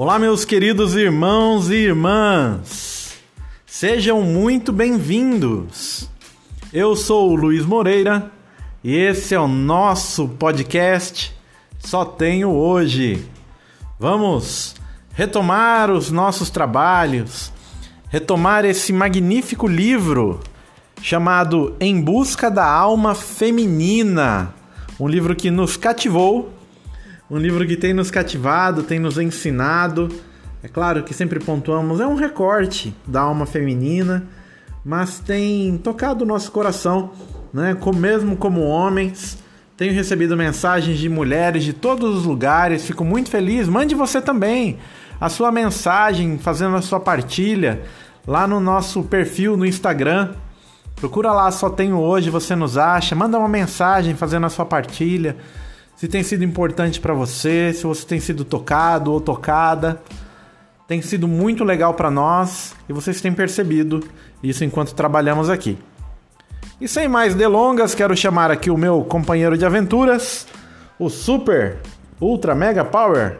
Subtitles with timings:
[0.00, 3.18] Olá, meus queridos irmãos e irmãs.
[3.66, 6.08] Sejam muito bem-vindos.
[6.72, 8.30] Eu sou o Luiz Moreira
[8.84, 11.34] e esse é o nosso podcast
[11.80, 13.26] Só Tenho Hoje.
[13.98, 14.76] Vamos
[15.14, 17.52] retomar os nossos trabalhos,
[18.08, 20.38] retomar esse magnífico livro
[21.02, 24.54] chamado Em Busca da Alma Feminina,
[25.00, 26.56] um livro que nos cativou,
[27.30, 30.08] um livro que tem nos cativado, tem nos ensinado.
[30.62, 34.26] É claro que sempre pontuamos, é um recorte da alma feminina,
[34.84, 37.12] mas tem tocado o nosso coração,
[37.52, 37.76] né?
[37.96, 39.38] Mesmo como homens,
[39.76, 43.68] tenho recebido mensagens de mulheres de todos os lugares, fico muito feliz.
[43.68, 44.78] Mande você também
[45.20, 47.82] a sua mensagem, fazendo a sua partilha
[48.26, 50.34] lá no nosso perfil no Instagram.
[50.96, 53.14] Procura lá, só tenho hoje, você nos acha.
[53.14, 55.36] Manda uma mensagem fazendo a sua partilha.
[55.98, 60.00] Se tem sido importante para você, se você tem sido tocado ou tocada.
[60.86, 64.04] Tem sido muito legal para nós e vocês têm percebido
[64.40, 65.76] isso enquanto trabalhamos aqui.
[66.80, 70.46] E sem mais delongas, quero chamar aqui o meu companheiro de aventuras,
[71.00, 71.78] o Super
[72.20, 73.36] Ultra Mega Power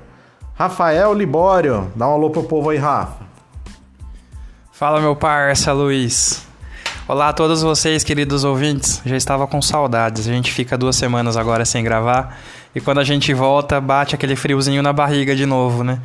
[0.54, 1.92] Rafael Libório.
[1.94, 3.24] Dá um alô pro povo aí, Rafa.
[4.72, 6.48] Fala, meu parça Luiz.
[7.08, 9.00] Olá a todos vocês, queridos ouvintes.
[9.02, 10.28] Já estava com saudades.
[10.28, 12.38] A gente fica duas semanas agora sem gravar.
[12.74, 16.00] E quando a gente volta, bate aquele friozinho na barriga de novo, né?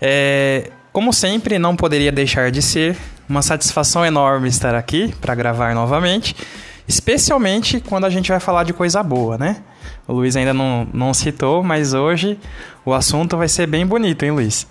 [0.00, 2.96] É, como sempre, não poderia deixar de ser
[3.28, 6.34] uma satisfação enorme estar aqui para gravar novamente.
[6.88, 9.62] Especialmente quando a gente vai falar de coisa boa, né?
[10.08, 12.36] O Luiz ainda não, não citou, mas hoje
[12.84, 14.66] o assunto vai ser bem bonito, hein, Luiz?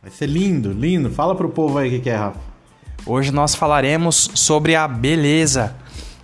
[0.00, 1.10] Vai ser lindo, lindo.
[1.10, 2.38] Fala pro povo aí o que é, Rafa.
[3.04, 5.74] Hoje nós falaremos sobre a beleza.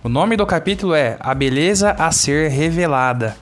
[0.03, 3.37] O nome do capítulo é A Beleza a Ser Revelada.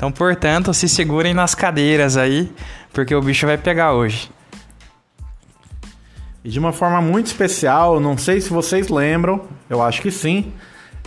[0.00, 2.50] Então, portanto, se segurem nas cadeiras aí,
[2.90, 4.30] porque o bicho vai pegar hoje.
[6.42, 10.54] E de uma forma muito especial, não sei se vocês lembram, eu acho que sim,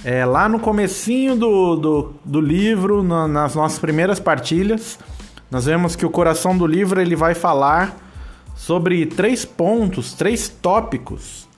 [0.06, 5.00] é, lá no comecinho do, do, do livro, na, nas nossas primeiras partilhas,
[5.50, 7.98] nós vemos que o coração do livro ele vai falar
[8.56, 11.50] sobre três pontos, três tópicos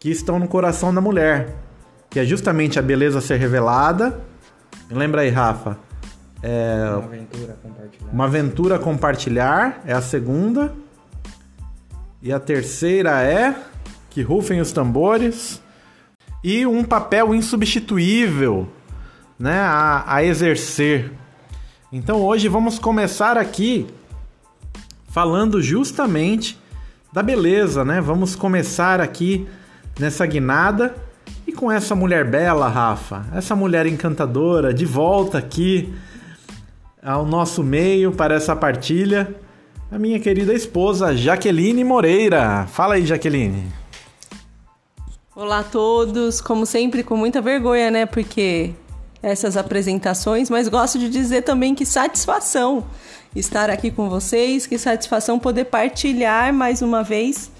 [0.00, 1.54] que estão no coração da mulher,
[2.08, 4.18] que é justamente a beleza ser revelada.
[4.90, 5.91] Lembra aí, Rafa?
[6.42, 8.12] É, uma aventura compartilhar.
[8.12, 10.74] Uma aventura compartilhar é a segunda.
[12.20, 13.54] E a terceira é
[14.10, 15.60] que rufem os tambores
[16.42, 18.68] e um papel insubstituível
[19.38, 21.12] né, a, a exercer.
[21.92, 23.86] Então hoje vamos começar aqui
[25.08, 26.58] falando justamente
[27.12, 28.00] da beleza, né?
[28.00, 29.46] Vamos começar aqui
[29.98, 30.94] nessa guinada
[31.46, 35.92] e com essa mulher bela, Rafa, essa mulher encantadora, de volta aqui
[37.04, 39.34] ao nosso meio para essa partilha,
[39.90, 42.66] a minha querida esposa Jaqueline Moreira.
[42.68, 43.66] Fala aí, Jaqueline.
[45.34, 48.06] Olá a todos, como sempre com muita vergonha, né?
[48.06, 48.70] Porque
[49.20, 52.84] essas apresentações, mas gosto de dizer também que satisfação
[53.34, 57.50] estar aqui com vocês, que satisfação poder partilhar mais uma vez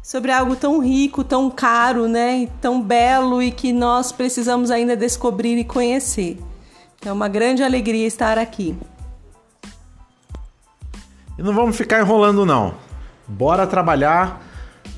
[0.00, 2.48] sobre algo tão rico, tão caro, né?
[2.60, 6.38] Tão belo e que nós precisamos ainda descobrir e conhecer.
[7.04, 8.76] É uma grande alegria estar aqui.
[11.38, 12.74] E não vamos ficar enrolando não.
[13.28, 14.42] Bora trabalhar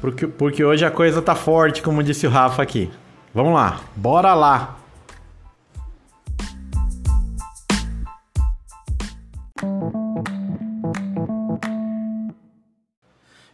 [0.01, 2.91] porque, porque hoje a coisa tá forte, como disse o Rafa aqui.
[3.35, 4.77] Vamos lá, bora lá!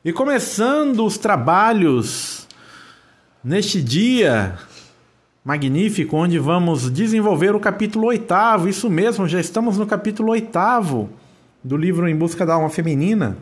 [0.05, 2.47] E começando os trabalhos
[3.43, 4.59] neste dia
[5.45, 8.67] magnífico, onde vamos desenvolver o capítulo oitavo.
[8.69, 11.11] Isso mesmo, já estamos no capítulo oitavo
[11.63, 13.37] do livro Em Busca da Alma Feminina.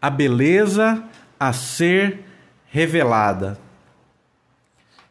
[0.00, 1.02] A beleza
[1.40, 2.20] a ser
[2.70, 3.58] revelada.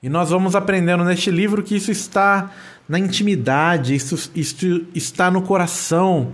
[0.01, 2.51] E nós vamos aprendendo neste livro que isso está
[2.87, 6.33] na intimidade, isso, isso está no coração.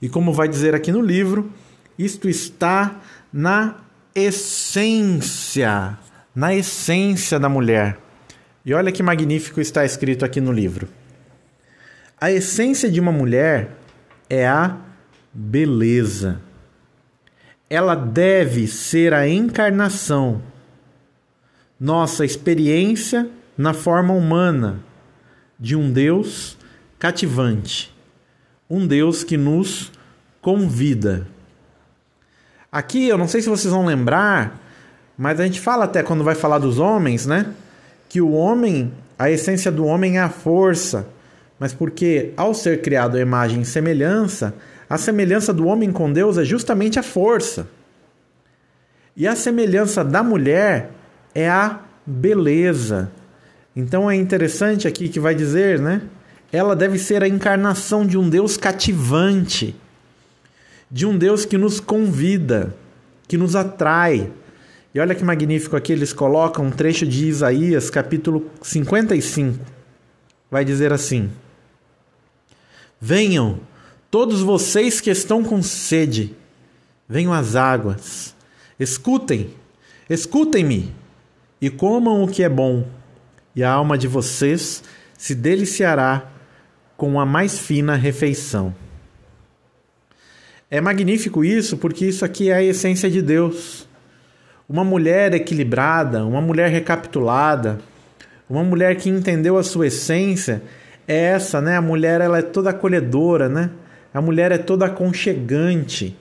[0.00, 1.52] E como vai dizer aqui no livro,
[1.98, 2.96] isto está
[3.32, 3.76] na
[4.14, 5.98] essência,
[6.34, 8.03] na essência da mulher.
[8.64, 10.88] E olha que magnífico está escrito aqui no livro.
[12.20, 13.70] A essência de uma mulher
[14.28, 14.76] é a
[15.32, 16.40] beleza
[17.68, 20.42] ela deve ser a encarnação,
[21.78, 24.80] nossa experiência na forma humana
[25.58, 26.56] de um Deus
[26.98, 27.94] cativante,
[28.68, 29.90] um Deus que nos
[30.40, 31.26] convida.
[32.70, 34.60] Aqui, eu não sei se vocês vão lembrar,
[35.16, 37.54] mas a gente fala até quando vai falar dos homens, né?
[38.14, 41.08] Que o homem, a essência do homem é a força,
[41.58, 44.54] mas porque ao ser criado a imagem e semelhança,
[44.88, 47.66] A semelhança do homem com Deus é justamente a força.
[49.16, 50.90] E a semelhança da mulher
[51.34, 53.10] é a beleza.
[53.74, 56.02] Então é interessante aqui que vai dizer, né?
[56.52, 59.74] Ela deve ser a encarnação de um Deus cativante,
[60.90, 62.74] de um Deus que nos convida,
[63.26, 64.30] que nos atrai.
[64.94, 69.58] E olha que magnífico aqui, eles colocam um trecho de Isaías, capítulo 55.
[70.48, 71.32] Vai dizer assim:
[73.00, 73.58] Venham,
[74.08, 76.36] todos vocês que estão com sede,
[77.08, 78.36] venham às águas.
[78.78, 79.50] Escutem,
[80.08, 80.94] escutem-me
[81.60, 82.86] e comam o que é bom,
[83.56, 84.84] e a alma de vocês
[85.18, 86.30] se deliciará
[86.96, 88.72] com a mais fina refeição.
[90.70, 93.83] É magnífico isso, porque isso aqui é a essência de Deus.
[94.68, 97.78] Uma mulher equilibrada, uma mulher recapitulada,
[98.48, 100.62] uma mulher que entendeu a sua essência
[101.06, 101.76] é essa, né?
[101.76, 103.70] A mulher ela é toda acolhedora, né?
[104.12, 106.16] A mulher é toda aconchegante.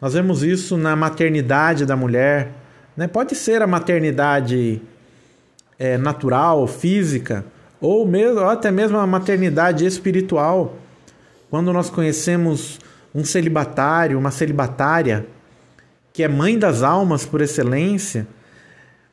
[0.00, 2.50] Nós vemos isso na maternidade da mulher,
[2.96, 3.06] né?
[3.06, 4.82] Pode ser a maternidade
[5.78, 7.44] é, natural, física,
[7.80, 10.76] ou mesmo ou até mesmo a maternidade espiritual.
[11.50, 12.80] Quando nós conhecemos
[13.14, 15.26] um celibatário, uma celibatária,
[16.14, 18.24] que é mãe das almas por excelência,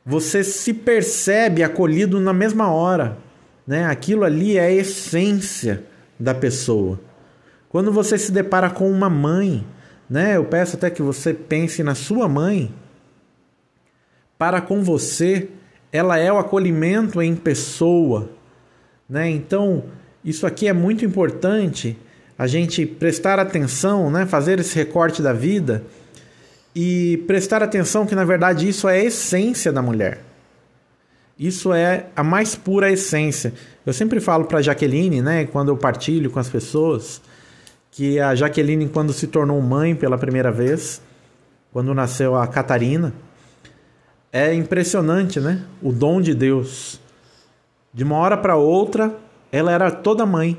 [0.06, 3.18] você se percebe acolhido na mesma hora.
[3.66, 3.84] Né?
[3.84, 5.82] Aquilo ali é a essência
[6.18, 7.00] da pessoa.
[7.68, 9.66] Quando você se depara com uma mãe,
[10.08, 10.36] né?
[10.36, 12.72] eu peço até que você pense na sua mãe.
[14.38, 15.48] Para com você,
[15.90, 18.30] ela é o acolhimento em pessoa.
[19.08, 19.28] Né?
[19.28, 19.86] Então,
[20.24, 21.98] isso aqui é muito importante
[22.38, 24.24] a gente prestar atenção, né?
[24.24, 25.82] fazer esse recorte da vida
[26.74, 30.20] e prestar atenção que, na verdade, isso é a essência da mulher.
[31.38, 33.52] Isso é a mais pura essência.
[33.84, 37.20] Eu sempre falo para Jaqueline, né, quando eu partilho com as pessoas,
[37.90, 41.02] que a Jaqueline, quando se tornou mãe pela primeira vez,
[41.72, 43.12] quando nasceu a Catarina,
[44.32, 45.62] é impressionante, né?
[45.82, 46.98] O dom de Deus.
[47.92, 49.14] De uma hora para outra,
[49.50, 50.56] ela era toda mãe.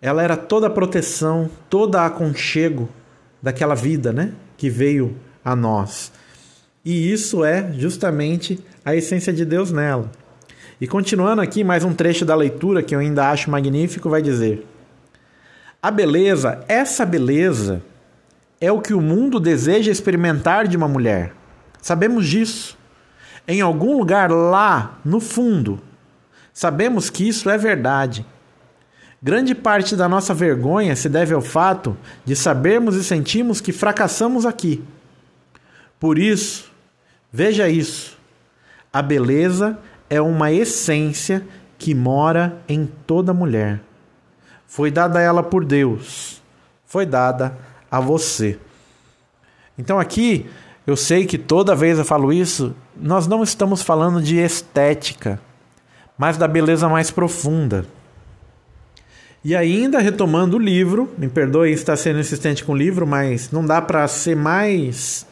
[0.00, 2.88] Ela era toda proteção, toda aconchego
[3.42, 4.32] daquela vida, né?
[4.56, 6.12] Que veio a nós.
[6.84, 10.10] E isso é justamente a essência de Deus nela.
[10.80, 14.66] E continuando aqui, mais um trecho da leitura que eu ainda acho magnífico, vai dizer:
[15.80, 17.82] A beleza, essa beleza,
[18.60, 21.34] é o que o mundo deseja experimentar de uma mulher.
[21.80, 22.78] Sabemos disso.
[23.46, 25.80] Em algum lugar lá no fundo,
[26.52, 28.24] sabemos que isso é verdade.
[29.24, 34.44] Grande parte da nossa vergonha se deve ao fato de sabermos e sentirmos que fracassamos
[34.44, 34.82] aqui.
[36.00, 36.72] Por isso,
[37.32, 38.18] veja isso:
[38.92, 39.78] a beleza
[40.10, 41.46] é uma essência
[41.78, 43.80] que mora em toda mulher.
[44.66, 46.42] Foi dada a ela por Deus,
[46.84, 47.56] foi dada
[47.88, 48.58] a você.
[49.78, 50.50] Então aqui
[50.84, 55.40] eu sei que toda vez eu falo isso, nós não estamos falando de estética,
[56.18, 57.86] mas da beleza mais profunda.
[59.44, 63.66] E ainda retomando o livro, me perdoe estar sendo insistente com o livro, mas não
[63.66, 65.26] dá para ser mais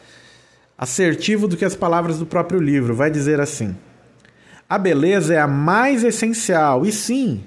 [0.77, 2.93] assertivo do que as palavras do próprio livro.
[2.93, 3.73] Vai dizer assim:
[4.69, 7.41] A beleza é a mais essencial e sim,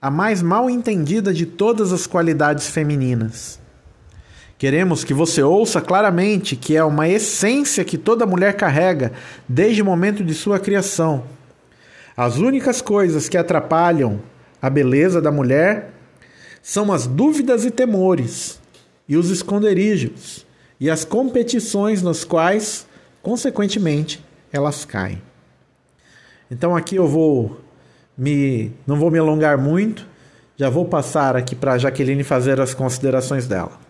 [0.00, 3.60] a mais mal entendida de todas as qualidades femininas.
[4.58, 9.12] Queremos que você ouça claramente que é uma essência que toda mulher carrega
[9.48, 11.24] desde o momento de sua criação.
[12.16, 14.20] As únicas coisas que atrapalham
[14.60, 15.91] a beleza da mulher
[16.62, 18.60] são as dúvidas e temores,
[19.08, 20.46] e os esconderijos,
[20.78, 22.86] e as competições nas quais,
[23.20, 25.20] consequentemente, elas caem.
[26.50, 27.60] Então aqui eu vou
[28.16, 30.06] me não vou me alongar muito,
[30.56, 33.80] já vou passar aqui para Jaqueline fazer as considerações dela.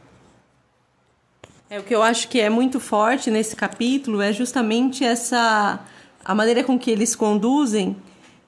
[1.68, 5.80] É, o que eu acho que é muito forte nesse capítulo é justamente essa
[6.24, 7.96] a maneira com que eles conduzem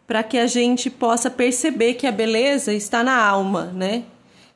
[0.07, 4.05] para que a gente possa perceber que a beleza está na alma, né?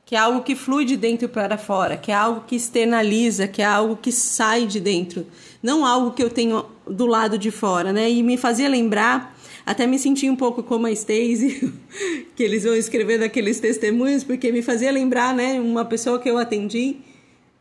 [0.09, 3.61] Que é algo que flui de dentro para fora, que é algo que externaliza, que
[3.61, 5.23] é algo que sai de dentro,
[5.61, 8.09] não algo que eu tenho do lado de fora, né?
[8.09, 11.71] E me fazia lembrar, até me senti um pouco como a Stacey,
[12.35, 16.39] que eles vão escrever daqueles testemunhos, porque me fazia lembrar, né, uma pessoa que eu
[16.39, 16.95] atendi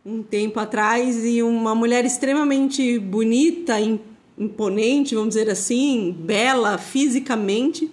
[0.02, 3.75] um tempo atrás e uma mulher extremamente bonita,
[4.38, 7.90] imponente, vamos dizer assim, bela fisicamente.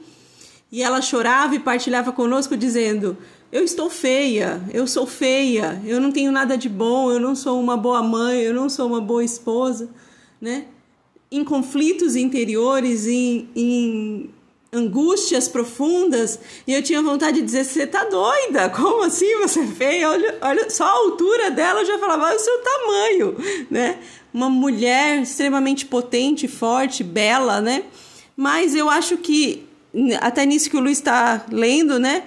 [0.72, 3.18] E ela chorava e partilhava conosco dizendo:
[3.52, 7.60] Eu estou feia, eu sou feia, eu não tenho nada de bom, eu não sou
[7.60, 9.90] uma boa mãe, eu não sou uma boa esposa,
[10.42, 10.66] né?
[11.32, 14.30] Em conflitos interiores, em, em
[14.76, 18.70] angústias profundas e eu tinha vontade de dizer: Você tá doida?
[18.70, 20.10] Como assim você é feia?
[20.10, 23.36] Olha, olha só a altura dela, eu já falava: Olha o seu tamanho,
[23.72, 24.00] né?
[24.34, 27.84] Uma mulher extremamente potente, forte, bela, né?
[28.36, 29.66] Mas eu acho que,
[30.20, 32.24] até nisso que o Luiz está lendo, né?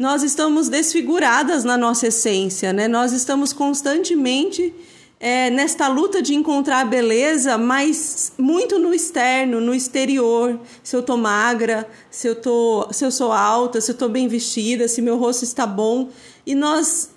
[0.00, 2.88] Nós estamos desfiguradas na nossa essência, né?
[2.88, 4.74] Nós estamos constantemente
[5.20, 10.58] é, nesta luta de encontrar a beleza, mas muito no externo, no exterior.
[10.82, 14.26] Se eu tô magra, se eu, tô, se eu sou alta, se eu tô bem
[14.26, 16.08] vestida, se meu rosto está bom.
[16.46, 17.10] E nós,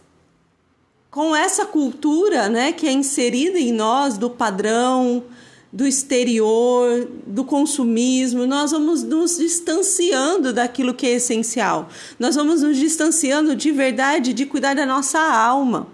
[1.10, 5.24] com essa cultura né, que é inserida em nós, do padrão,
[5.74, 11.90] do exterior, do consumismo, nós vamos nos distanciando daquilo que é essencial.
[12.20, 15.88] Nós vamos nos distanciando de verdade de cuidar da nossa alma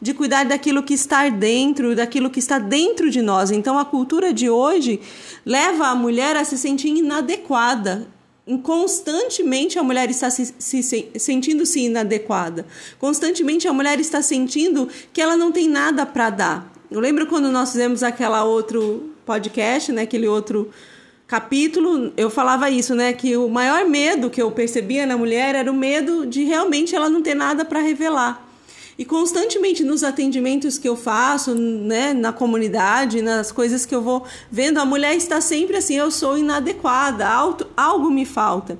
[0.00, 3.50] de cuidar daquilo que está dentro, daquilo que está dentro de nós.
[3.50, 5.00] Então a cultura de hoje
[5.44, 8.06] leva a mulher a se sentir inadequada.
[8.62, 12.66] Constantemente a mulher está se, se, se sentindo-se inadequada.
[12.98, 16.72] Constantemente a mulher está sentindo que ela não tem nada para dar.
[16.90, 20.70] Eu lembro quando nós fizemos aquela outro podcast, né, aquele outro
[21.26, 25.70] capítulo, eu falava isso, né, que o maior medo que eu percebia na mulher era
[25.70, 28.46] o medo de realmente ela não ter nada para revelar.
[28.98, 34.24] E constantemente nos atendimentos que eu faço, né, na comunidade, nas coisas que eu vou
[34.50, 37.28] vendo, a mulher está sempre assim: eu sou inadequada,
[37.76, 38.78] algo me falta.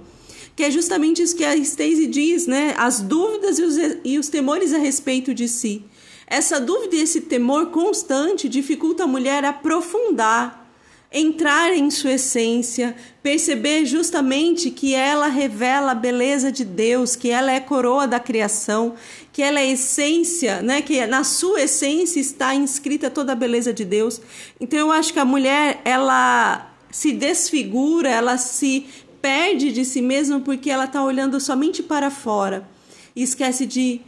[0.54, 2.74] Que é justamente isso que a Stacey diz, né?
[2.78, 5.84] As dúvidas e os, e os temores a respeito de si.
[6.26, 10.66] Essa dúvida e esse temor constante dificulta a mulher aprofundar
[11.12, 17.52] entrar em sua essência, perceber justamente que ela revela a beleza de Deus, que ela
[17.52, 18.94] é coroa da criação,
[19.32, 23.84] que ela é essência, né, que na sua essência está inscrita toda a beleza de
[23.84, 24.20] Deus.
[24.60, 28.86] Então eu acho que a mulher ela se desfigura, ela se
[29.22, 32.68] perde de si mesma porque ela está olhando somente para fora
[33.14, 34.00] e esquece de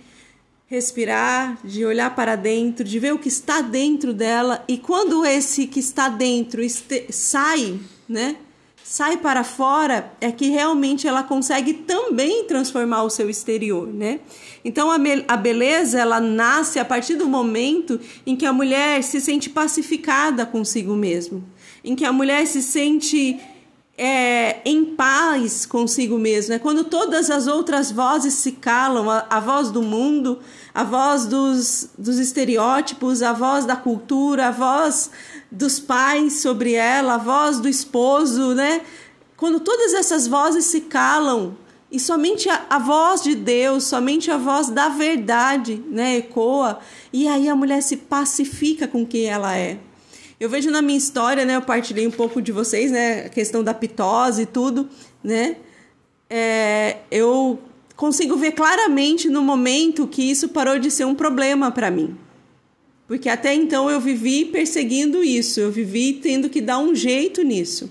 [0.69, 5.67] respirar, de olhar para dentro, de ver o que está dentro dela e quando esse
[5.67, 6.61] que está dentro
[7.11, 8.37] sai, né?
[8.85, 14.21] Sai para fora, é que realmente ela consegue também transformar o seu exterior, né?
[14.63, 14.97] Então a,
[15.27, 20.45] a beleza ela nasce a partir do momento em que a mulher se sente pacificada
[20.45, 21.45] consigo mesmo,
[21.83, 23.41] em que a mulher se sente
[23.99, 26.55] é, em paz consigo mesmo.
[26.55, 30.39] É quando todas as outras vozes se calam, a, a voz do mundo,
[30.75, 35.11] a voz dos, dos estereótipos, a voz da cultura, a voz
[35.51, 38.83] dos pais sobre ela, a voz do esposo, né?
[39.37, 41.57] Quando todas essas vozes se calam
[41.91, 46.81] e somente a, a voz de Deus, somente a voz da verdade, né, ecoa,
[47.13, 49.79] e aí a mulher se pacifica com quem ela é.
[50.39, 51.57] Eu vejo na minha história, né?
[51.57, 53.27] Eu partilhei um pouco de vocês, né?
[53.27, 54.89] A questão da pitose e tudo,
[55.23, 55.57] né?
[56.31, 57.59] É, eu
[57.99, 62.17] consigo ver claramente no momento que isso parou de ser um problema para mim.
[63.09, 67.91] Porque até então eu vivi perseguindo isso, eu vivi tendo que dar um jeito nisso,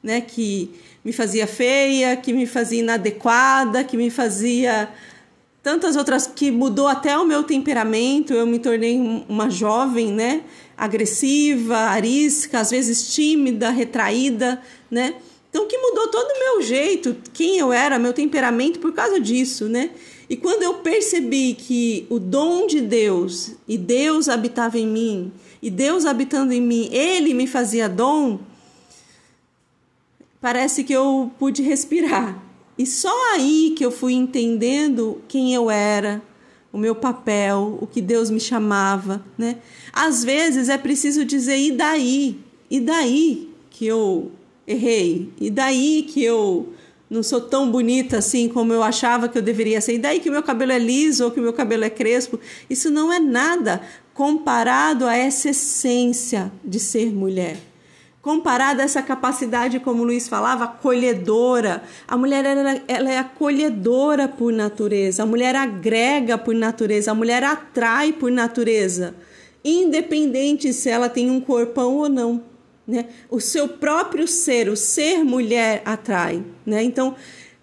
[0.00, 0.20] né?
[0.20, 0.70] Que
[1.04, 4.88] me fazia feia, que me fazia inadequada, que me fazia
[5.60, 8.32] tantas outras que mudou até o meu temperamento.
[8.32, 8.96] Eu me tornei
[9.28, 10.42] uma jovem, né?
[10.76, 15.14] Agressiva, arisca, às vezes tímida, retraída, né?
[15.58, 19.68] Então que mudou todo o meu jeito, quem eu era, meu temperamento por causa disso,
[19.68, 19.90] né?
[20.30, 25.68] E quando eu percebi que o dom de Deus e Deus habitava em mim, e
[25.68, 28.38] Deus habitando em mim, ele me fazia dom,
[30.40, 32.40] parece que eu pude respirar,
[32.78, 36.22] e só aí que eu fui entendendo quem eu era,
[36.72, 39.58] o meu papel, o que Deus me chamava, né?
[39.92, 42.38] Às vezes é preciso dizer e daí?
[42.70, 44.30] E daí que eu
[44.68, 45.32] errei?
[45.40, 46.72] E daí que eu
[47.10, 49.94] não sou tão bonita assim como eu achava que eu deveria ser?
[49.94, 52.38] E daí que o meu cabelo é liso ou que o meu cabelo é crespo?
[52.68, 53.80] Isso não é nada
[54.14, 57.56] comparado a essa essência de ser mulher
[58.28, 61.82] comparada a essa capacidade, como o Luiz falava, acolhedora.
[62.06, 67.42] A mulher ela, ela, é acolhedora por natureza, a mulher agrega por natureza, a mulher
[67.42, 69.14] atrai por natureza,
[69.64, 72.42] independente se ela tem um corpão ou não.
[72.88, 73.04] Né?
[73.30, 76.42] O seu próprio ser, o ser mulher atrai.
[76.64, 76.82] Né?
[76.82, 77.14] Então,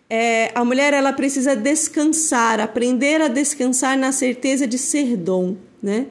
[0.08, 5.58] é, a mulher ela precisa descansar, aprender a descansar na certeza de ser dom.
[5.82, 6.05] Né?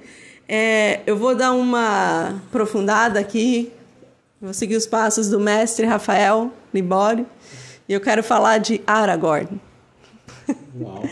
[0.48, 3.72] É, eu vou dar uma aprofundada aqui
[4.44, 7.26] Vou seguir os passos do mestre Rafael Libório
[7.88, 9.48] e eu quero falar de Aragorn.
[10.78, 11.02] Uau.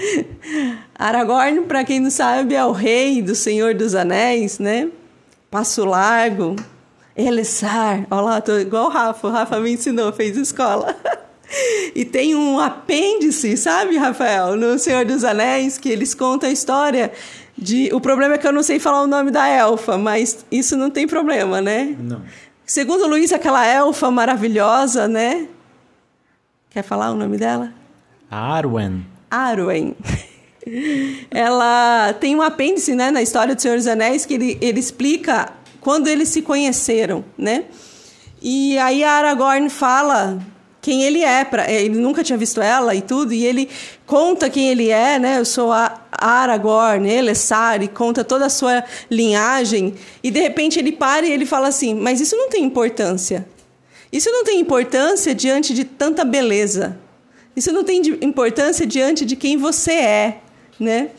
[0.94, 4.90] Aragorn, para quem não sabe, é o rei do Senhor dos Anéis, né?
[5.50, 6.56] Passo Largo,
[7.16, 8.06] Elessar.
[8.10, 9.28] Olha lá, tô igual o Rafa.
[9.28, 10.96] O Rafa me ensinou, fez escola.
[11.94, 17.12] E tem um apêndice, sabe, Rafael, no Senhor dos Anéis, que eles contam a história
[17.56, 17.90] de.
[17.92, 20.88] O problema é que eu não sei falar o nome da elfa, mas isso não
[20.90, 21.94] tem problema, né?
[22.00, 22.22] Não.
[22.64, 25.46] Segundo Luiz, aquela elfa maravilhosa, né?
[26.70, 27.70] Quer falar o nome dela?
[28.30, 29.04] Arwen.
[29.30, 29.94] Arwen.
[31.30, 35.52] Ela tem um apêndice né, na história do Senhor dos Anéis que ele, ele explica
[35.82, 37.64] quando eles se conheceram, né?
[38.40, 40.40] E aí Aragorn fala
[40.80, 43.68] quem ele é, pra, ele nunca tinha visto ela e tudo, e ele
[44.06, 45.38] conta quem ele é, né?
[45.38, 50.92] Eu sou a Aragorn, Elessar, e conta toda a sua linhagem, e de repente ele
[50.92, 53.46] para e ele fala assim: Mas isso não tem importância.
[54.12, 56.98] Isso não tem importância diante de tanta beleza.
[57.56, 60.38] Isso não tem importância diante de quem você é,
[60.78, 61.10] né?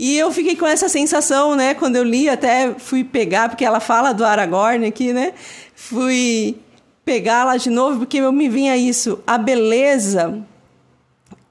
[0.00, 1.74] E eu fiquei com essa sensação, né?
[1.74, 5.32] Quando eu li, até fui pegar, porque ela fala do Aragorn aqui, né?
[5.74, 6.54] Fui
[7.04, 9.18] pegar lá de novo, porque eu me vinha isso.
[9.26, 10.38] A beleza,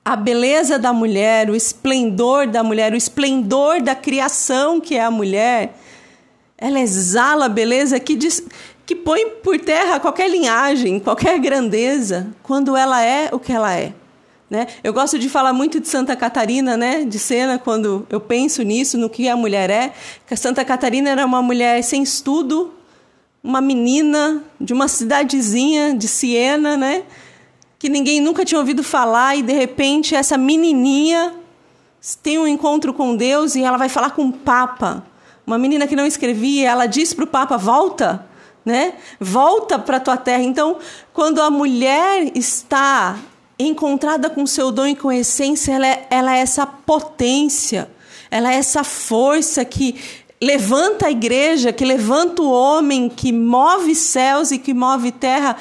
[0.06, 5.12] a beleza da mulher, o esplendor da mulher, o esplendor da criação que é a
[5.12, 5.76] mulher,
[6.58, 8.42] ela exala a beleza que diz,
[8.86, 13.92] que põe por terra qualquer linhagem, qualquer grandeza, quando ela é o que ela é.
[14.50, 14.68] Né?
[14.84, 17.04] Eu gosto de falar muito de Santa Catarina, né?
[17.04, 19.94] de cena, quando eu penso nisso, no que a mulher é.
[20.26, 22.74] Que a Santa Catarina era uma mulher sem estudo,
[23.44, 27.04] uma menina de uma cidadezinha de Siena, né?
[27.78, 31.34] que ninguém nunca tinha ouvido falar, e de repente essa menininha
[32.24, 35.06] tem um encontro com Deus e ela vai falar com o Papa.
[35.46, 38.26] Uma menina que não escrevia, ela diz para o Papa: volta
[38.68, 38.96] né?
[39.18, 40.44] Volta para tua terra.
[40.44, 40.78] Então,
[41.14, 43.18] quando a mulher está
[43.60, 47.90] encontrada com seu dom e com essência, ela é, ela é essa potência,
[48.30, 49.96] ela é essa força que
[50.42, 55.58] levanta a igreja, que levanta o homem, que move céus e que move terra,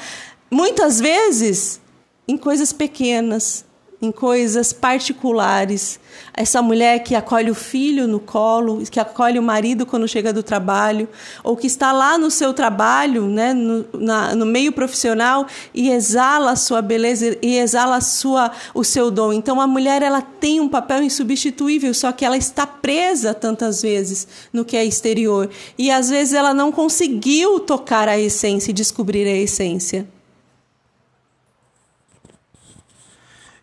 [0.51, 1.81] muitas vezes
[2.27, 3.65] em coisas pequenas,
[3.99, 5.99] em coisas particulares.
[6.33, 10.43] Essa mulher que acolhe o filho no colo, que acolhe o marido quando chega do
[10.43, 11.09] trabalho,
[11.43, 16.51] ou que está lá no seu trabalho, né, no, na, no meio profissional e exala
[16.51, 19.33] a sua beleza e exala sua, o seu dom.
[19.33, 24.27] Então a mulher ela tem um papel insubstituível, só que ela está presa tantas vezes
[24.53, 29.27] no que é exterior e às vezes ela não conseguiu tocar a essência e descobrir
[29.27, 30.07] a essência.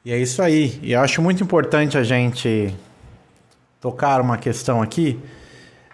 [0.04, 0.78] E é isso aí.
[0.82, 2.74] E eu acho muito importante a gente
[3.80, 5.18] tocar uma questão aqui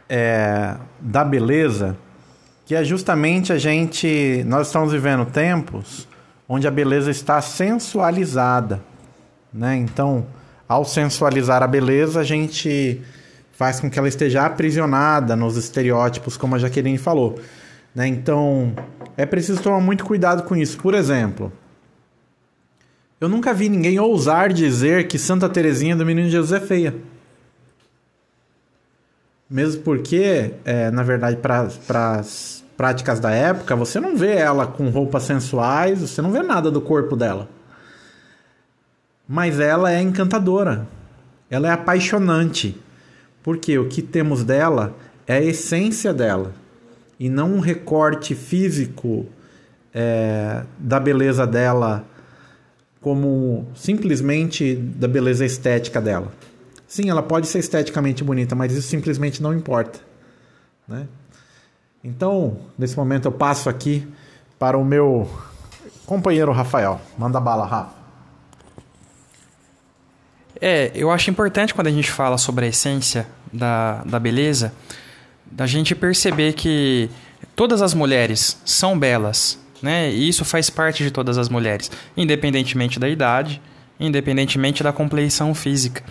[0.08, 1.96] é, da beleza,
[2.66, 4.42] que é justamente a gente.
[4.48, 6.08] Nós estamos vivendo tempos
[6.48, 8.82] onde a beleza está sensualizada.
[9.52, 9.76] Né?
[9.76, 10.26] Então,
[10.68, 13.00] ao sensualizar a beleza, a gente
[13.52, 17.38] faz com que ela esteja aprisionada nos estereótipos, como a Jaqueline falou.
[17.94, 18.08] Né?
[18.08, 18.74] Então,
[19.16, 20.78] é preciso tomar muito cuidado com isso.
[20.78, 21.52] Por exemplo,
[23.20, 26.94] eu nunca vi ninguém ousar dizer que Santa Terezinha do Menino Jesus é feia.
[29.48, 34.88] Mesmo porque, é, na verdade, para as práticas da época, você não vê ela com
[34.88, 37.46] roupas sensuais, você não vê nada do corpo dela.
[39.28, 40.86] Mas ela é encantadora.
[41.50, 42.80] Ela é apaixonante.
[43.42, 44.94] Porque o que temos dela
[45.26, 46.54] é a essência dela.
[47.18, 49.26] E não um recorte físico
[49.92, 52.04] é, da beleza dela
[53.00, 56.32] como simplesmente da beleza estética dela.
[56.86, 60.00] Sim, ela pode ser esteticamente bonita, mas isso simplesmente não importa.
[60.88, 61.06] Né?
[62.02, 64.06] Então, nesse momento eu passo aqui
[64.58, 65.30] para o meu
[66.04, 67.00] companheiro Rafael.
[67.16, 68.00] Manda bala, Rafa.
[70.60, 74.72] É, eu acho importante quando a gente fala sobre a essência da, da beleza,
[75.46, 77.08] da gente perceber que
[77.54, 80.10] todas as mulheres são belas, né?
[80.10, 83.60] E isso faz parte de todas as mulheres, independentemente da idade,
[83.98, 86.02] independentemente da compleição física.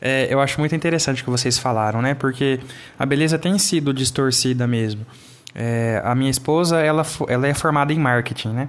[0.00, 2.14] É, eu acho muito interessante o que vocês falaram, né?
[2.14, 2.60] Porque
[2.98, 5.06] a beleza tem sido distorcida mesmo.
[5.54, 8.68] É, a minha esposa, ela, ela é formada em marketing, né?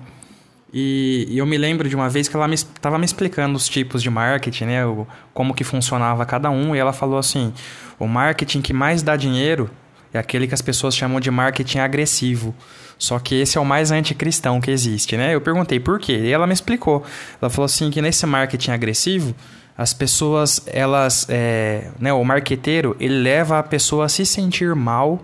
[0.74, 3.68] E, e eu me lembro de uma vez que ela estava me, me, explicando os
[3.68, 4.86] tipos de marketing, né?
[4.86, 6.76] O, como que funcionava cada um.
[6.76, 7.54] E ela falou assim,
[8.00, 9.70] o marketing que mais dá dinheiro
[10.14, 12.56] é aquele que as pessoas chamam de marketing agressivo.
[12.98, 15.36] Só que esse é o mais anticristão que existe, né?
[15.36, 16.14] Eu perguntei por quê.
[16.14, 17.04] E ela me explicou.
[17.42, 19.36] Ela falou assim que nesse marketing agressivo,
[19.78, 25.24] as pessoas, elas, é, né, o marqueteiro, ele leva a pessoa a se sentir mal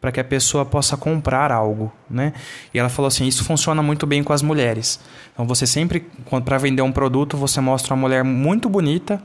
[0.00, 2.32] para que a pessoa possa comprar algo, né?
[2.74, 4.98] E ela falou assim, isso funciona muito bem com as mulheres.
[5.32, 6.04] Então você sempre,
[6.44, 9.22] para vender um produto, você mostra uma mulher muito bonita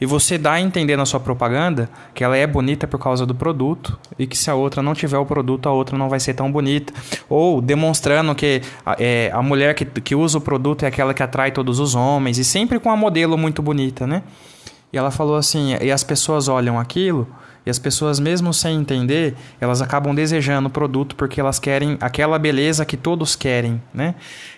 [0.00, 3.34] e você dá a entender na sua propaganda que ela é bonita por causa do
[3.34, 6.34] produto e que se a outra não tiver o produto, a outra não vai ser
[6.34, 6.92] tão bonita.
[7.28, 8.62] Ou demonstrando que
[8.98, 12.38] é, a mulher que, que usa o produto é aquela que atrai todos os homens
[12.38, 14.22] e sempre com uma modelo muito bonita, né?
[14.92, 17.28] E ela falou assim, e as pessoas olham aquilo
[17.64, 22.38] e as pessoas, mesmo sem entender, elas acabam desejando o produto porque elas querem aquela
[22.38, 24.14] beleza que todos querem, né?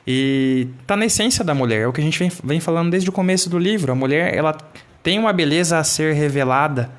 [0.06, 3.08] E tá na essência da mulher, é o que a gente vem, vem falando desde
[3.10, 3.90] o começo do livro.
[3.90, 4.56] A mulher, ela
[5.02, 6.90] tem uma beleza a ser revelada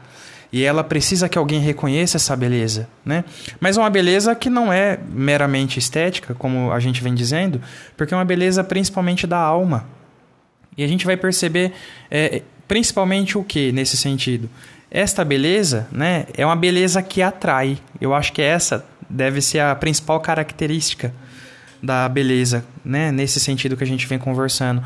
[0.51, 3.23] e ela precisa que alguém reconheça essa beleza, né?
[3.59, 7.59] Mas uma beleza que não é meramente estética, como a gente vem dizendo,
[7.97, 9.85] porque é uma beleza principalmente da alma.
[10.77, 11.73] E a gente vai perceber
[12.11, 14.47] é, principalmente o que nesse sentido?
[14.91, 17.79] Esta beleza, né, é uma beleza que atrai.
[17.99, 21.11] Eu acho que essa deve ser a principal característica
[21.81, 24.83] da beleza, né, nesse sentido que a gente vem conversando.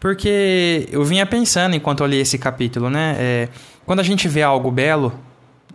[0.00, 3.48] Porque eu vinha pensando enquanto eu li esse capítulo, né, é,
[3.84, 5.12] quando a gente vê algo belo,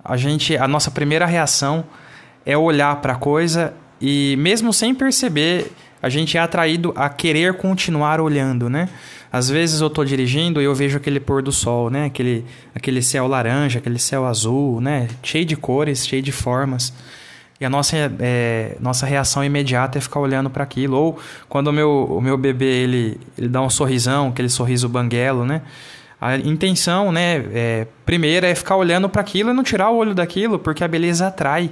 [0.04, 1.86] a gente, a nossa primeira reação
[2.44, 7.56] é olhar para a coisa e mesmo sem perceber, a gente é atraído a querer
[7.56, 8.90] continuar olhando, né?
[9.32, 12.06] Às vezes eu estou dirigindo e eu vejo aquele pôr do sol, né?
[12.06, 15.08] Aquele, aquele céu laranja, aquele céu azul, né?
[15.24, 16.94] Cheio de cores, cheio de formas.
[17.60, 20.98] E a nossa, é, nossa reação imediata é ficar olhando para aquilo.
[20.98, 25.46] Ou quando o meu, o meu bebê ele, ele dá um sorrisão, aquele sorriso banguelo,
[25.46, 25.62] né?
[26.20, 30.16] A intenção, né, é, primeira é ficar olhando para aquilo e não tirar o olho
[30.16, 31.72] daquilo, porque a beleza atrai.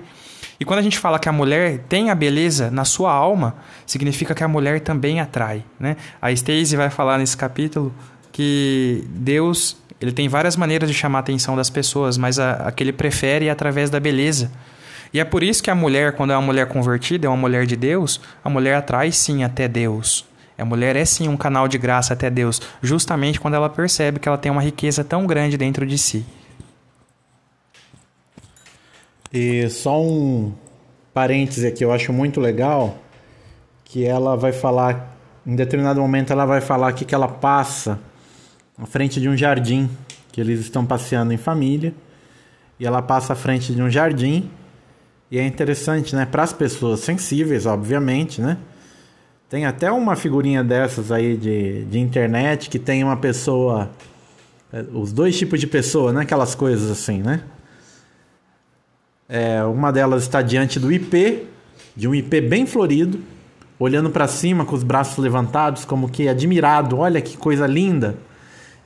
[0.59, 4.35] E quando a gente fala que a mulher tem a beleza na sua alma, significa
[4.35, 5.97] que a mulher também atrai, né?
[6.21, 7.93] A Stacey vai falar nesse capítulo
[8.31, 12.71] que Deus, ele tem várias maneiras de chamar a atenção das pessoas, mas a, a
[12.71, 14.51] que ele prefere é através da beleza.
[15.13, 17.67] E é por isso que a mulher, quando é uma mulher convertida, é uma mulher
[17.67, 20.25] de Deus, a mulher atrai sim até Deus.
[20.57, 24.27] A mulher é sim um canal de graça até Deus, justamente quando ela percebe que
[24.27, 26.25] ela tem uma riqueza tão grande dentro de si.
[29.31, 30.53] E só um
[31.13, 32.97] parêntese aqui, eu acho muito legal
[33.83, 37.99] que ela vai falar, em determinado momento ela vai falar aqui que ela passa
[38.77, 39.89] à frente de um jardim,
[40.31, 41.93] que eles estão passeando em família,
[42.79, 44.49] e ela passa à frente de um jardim,
[45.33, 48.55] e é interessante, né, para as pessoas sensíveis, obviamente, né?
[49.49, 53.89] Tem até uma figurinha dessas aí de, de internet que tem uma pessoa,
[54.71, 57.41] é, os dois tipos de pessoa, né, aquelas coisas assim, né?
[59.27, 61.47] É, uma delas está diante do IP,
[61.95, 63.19] de um IP bem florido,
[63.79, 68.15] olhando para cima com os braços levantados, como que admirado, olha que coisa linda.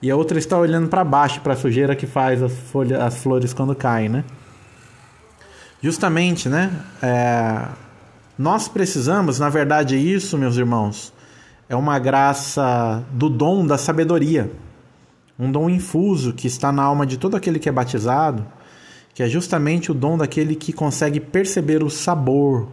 [0.02, 3.18] E a outra está olhando para baixo, para a sujeira que faz as, folhas, as
[3.22, 4.24] flores quando caem, né?
[5.82, 6.72] Justamente, né?
[7.02, 7.68] É,
[8.38, 11.14] nós precisamos, na verdade, isso, meus irmãos,
[11.70, 14.52] é uma graça do dom da sabedoria,
[15.38, 18.46] um dom infuso que está na alma de todo aquele que é batizado
[19.18, 22.68] que é justamente o dom daquele que consegue perceber o sabor,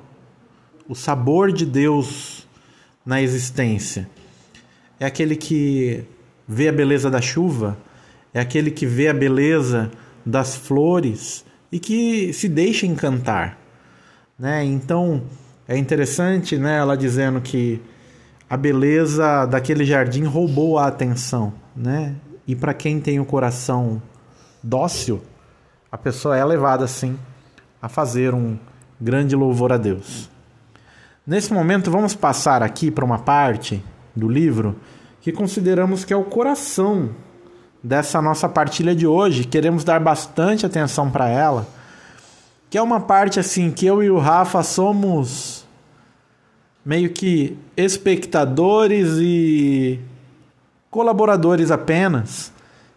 [0.86, 2.46] o sabor de Deus
[3.02, 4.10] na existência.
[5.00, 6.04] É aquele que
[6.46, 7.78] vê a beleza da chuva,
[8.34, 9.90] é aquele que vê a beleza
[10.26, 13.58] das flores e que se deixa encantar,
[14.38, 14.64] né?
[14.64, 15.22] Então,
[15.66, 17.80] é interessante, né, ela dizendo que
[18.48, 22.14] a beleza daquele jardim roubou a atenção, né?
[22.46, 24.02] E para quem tem o coração
[24.62, 25.22] dócil,
[25.90, 27.18] a pessoa é levada assim
[27.80, 28.58] a fazer um
[29.00, 30.30] grande louvor a Deus.
[31.26, 33.82] Nesse momento, vamos passar aqui para uma parte
[34.14, 34.76] do livro
[35.20, 37.10] que consideramos que é o coração
[37.84, 39.44] dessa nossa partilha de hoje.
[39.44, 41.68] Queremos dar bastante atenção para ela,
[42.70, 45.66] que é uma parte assim que eu e o Rafa somos
[46.82, 50.00] meio que espectadores e
[50.90, 52.52] colaboradores apenas,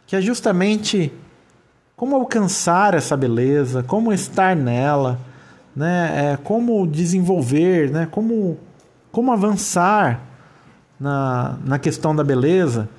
[0.05, 1.11] que é justamente
[1.95, 5.19] como alcançar essa beleza, como estar nela,
[5.75, 6.33] né?
[6.33, 8.07] É, como desenvolver, né?
[8.09, 8.57] como,
[9.11, 10.21] como avançar
[10.99, 12.89] na, na questão da beleza.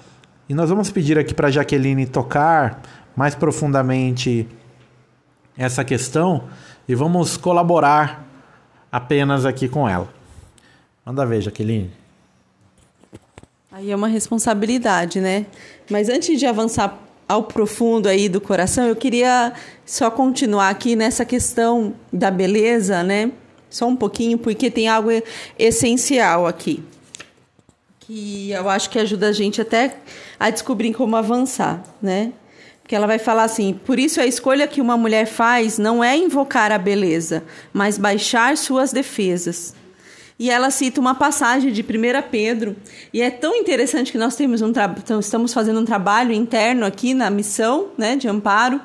[0.48, 2.80] E nós vamos pedir aqui para Jaqueline tocar
[3.14, 4.48] mais profundamente
[5.58, 6.44] essa questão
[6.88, 8.26] e vamos colaborar
[8.90, 10.08] apenas aqui com ela.
[11.04, 11.90] Manda ver, Jaqueline.
[13.70, 15.44] Aí é uma responsabilidade, né?
[15.90, 19.52] Mas antes de avançar ao profundo aí do coração, eu queria
[19.84, 23.30] só continuar aqui nessa questão da beleza, né?
[23.68, 25.10] Só um pouquinho, porque tem algo
[25.58, 26.82] essencial aqui.
[28.08, 29.98] Que eu acho que ajuda a gente até
[30.40, 32.32] a descobrir como avançar, né?
[32.88, 36.16] que ela vai falar assim: por isso a escolha que uma mulher faz não é
[36.16, 39.74] invocar a beleza, mas baixar suas defesas.
[40.38, 41.86] E ela cita uma passagem de 1
[42.30, 42.76] Pedro,
[43.12, 44.72] e é tão interessante que nós temos um
[45.20, 48.80] estamos fazendo um trabalho interno aqui na missão né, de amparo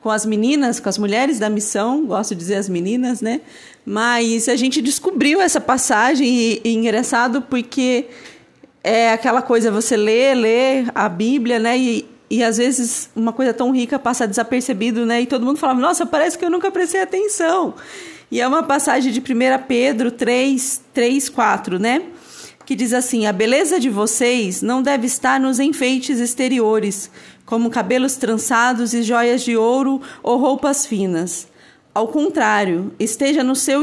[0.00, 3.40] com as meninas, com as mulheres da missão, gosto de dizer as meninas, né?
[3.84, 8.06] Mas a gente descobriu essa passagem e, e engraçado porque
[8.86, 11.76] é aquela coisa, você lê, lê a Bíblia, né?
[11.76, 15.22] E, e às vezes uma coisa tão rica passa desapercebido, né?
[15.22, 17.74] E todo mundo falava, nossa, parece que eu nunca prestei atenção.
[18.30, 19.24] E é uma passagem de 1
[19.66, 22.00] Pedro 3, 3, 4, né?
[22.64, 27.10] Que diz assim: A beleza de vocês não deve estar nos enfeites exteriores,
[27.44, 31.48] como cabelos trançados e joias de ouro ou roupas finas.
[31.92, 33.82] Ao contrário, esteja no seu.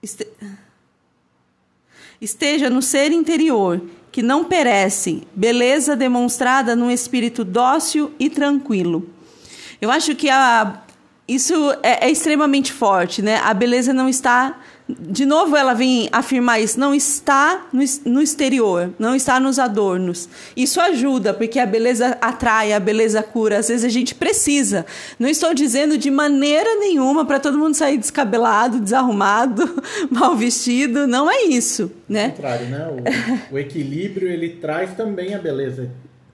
[0.00, 0.28] Este...
[2.20, 9.08] Esteja no ser interior que não perece, beleza demonstrada num espírito dócil e tranquilo.
[9.80, 10.82] Eu acho que a,
[11.28, 13.36] isso é, é extremamente forte, né?
[13.44, 19.14] A beleza não está de novo ela vem afirmar isso, não está no, exterior, não
[19.14, 20.28] está nos adornos.
[20.56, 23.58] Isso ajuda, porque a beleza atrai, a beleza cura.
[23.58, 24.86] Às vezes a gente precisa.
[25.18, 31.06] Não estou dizendo de maneira nenhuma para todo mundo sair descabelado, desarrumado, mal vestido.
[31.06, 32.24] Não é isso, né?
[32.24, 32.88] Ao contrário, né?
[33.50, 35.90] O, o equilíbrio ele traz também a beleza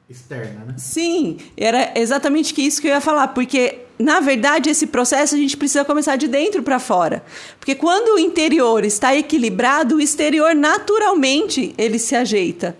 [0.08, 0.74] externa, né?
[0.76, 5.56] Sim, era exatamente isso que eu ia falar, porque na verdade, esse processo a gente
[5.56, 7.24] precisa começar de dentro para fora.
[7.60, 12.76] Porque quando o interior está equilibrado, o exterior naturalmente ele se ajeita.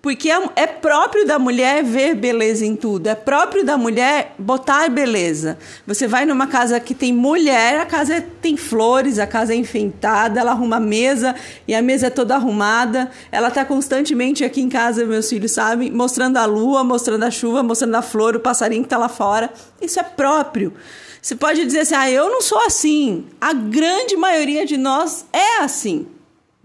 [0.00, 4.88] Porque é, é próprio da mulher ver beleza em tudo, é próprio da mulher botar
[4.88, 5.58] beleza.
[5.86, 10.38] Você vai numa casa que tem mulher, a casa tem flores, a casa é enfeitada,
[10.38, 11.34] ela arruma a mesa
[11.66, 13.10] e a mesa é toda arrumada.
[13.32, 17.64] Ela está constantemente aqui em casa, meus filhos sabem, mostrando a lua, mostrando a chuva,
[17.64, 19.50] mostrando a flor, o passarinho que está lá fora.
[19.82, 20.72] Isso é próprio.
[21.20, 23.26] Você pode dizer assim: ah, eu não sou assim.
[23.40, 26.06] A grande maioria de nós é assim.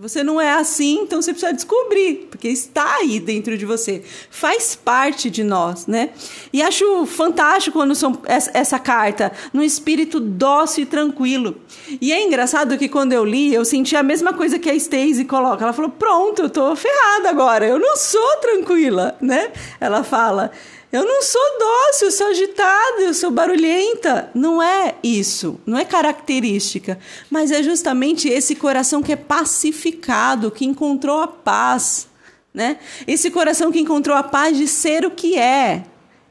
[0.03, 4.75] Você não é assim, então você precisa descobrir, porque está aí dentro de você, faz
[4.75, 6.09] parte de nós, né?
[6.51, 11.55] E acho fantástico quando são essa, essa carta, num espírito dócil e tranquilo.
[12.01, 15.23] E é engraçado que quando eu li, eu senti a mesma coisa que a Stacey
[15.23, 15.63] coloca.
[15.63, 17.65] Ela falou: "Pronto, eu tô ferrada agora.
[17.65, 19.53] Eu não sou tranquila", né?
[19.79, 20.51] Ela fala:
[20.93, 24.29] eu não sou dócil, eu sou agitada, eu sou barulhenta.
[24.35, 26.99] Não é isso, não é característica,
[27.31, 32.07] mas é justamente esse coração que é pacificado, que encontrou a paz,
[32.53, 32.77] né?
[33.07, 35.83] Esse coração que encontrou a paz de ser o que é.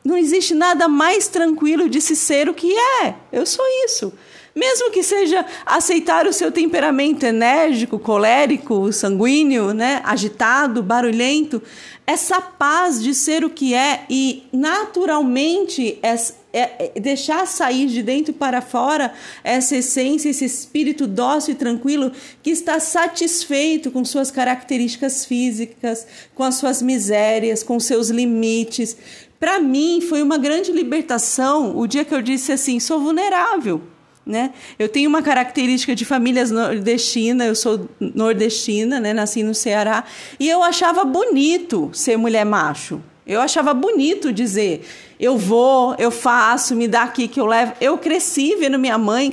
[0.05, 3.16] Não existe nada mais tranquilo de se ser o que é.
[3.33, 4.12] Eu sou isso.
[4.54, 11.62] Mesmo que seja aceitar o seu temperamento enérgico, colérico, sanguíneo, né, agitado, barulhento,
[12.06, 16.16] essa paz de ser o que é e naturalmente é,
[16.52, 22.12] é, deixar sair de dentro para fora essa essência, esse espírito dócil e tranquilo
[22.42, 28.96] que está satisfeito com suas características físicas, com as suas misérias, com seus limites.
[29.40, 33.80] Para mim foi uma grande libertação o dia que eu disse assim: sou vulnerável.
[34.24, 34.52] Né?
[34.78, 39.12] Eu tenho uma característica de famílias nordestinas, eu sou nordestina, né?
[39.12, 40.04] nasci no Ceará,
[40.38, 43.00] e eu achava bonito ser mulher macho.
[43.26, 44.85] Eu achava bonito dizer,
[45.18, 47.72] eu vou, eu faço, me dá aqui que eu levo.
[47.80, 49.30] Eu cresci vendo minha mãe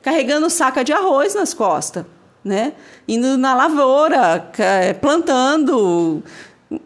[0.00, 2.04] carregando saca de arroz nas costas,
[2.44, 2.72] né?
[3.08, 4.50] Indo na lavoura,
[5.00, 6.22] plantando.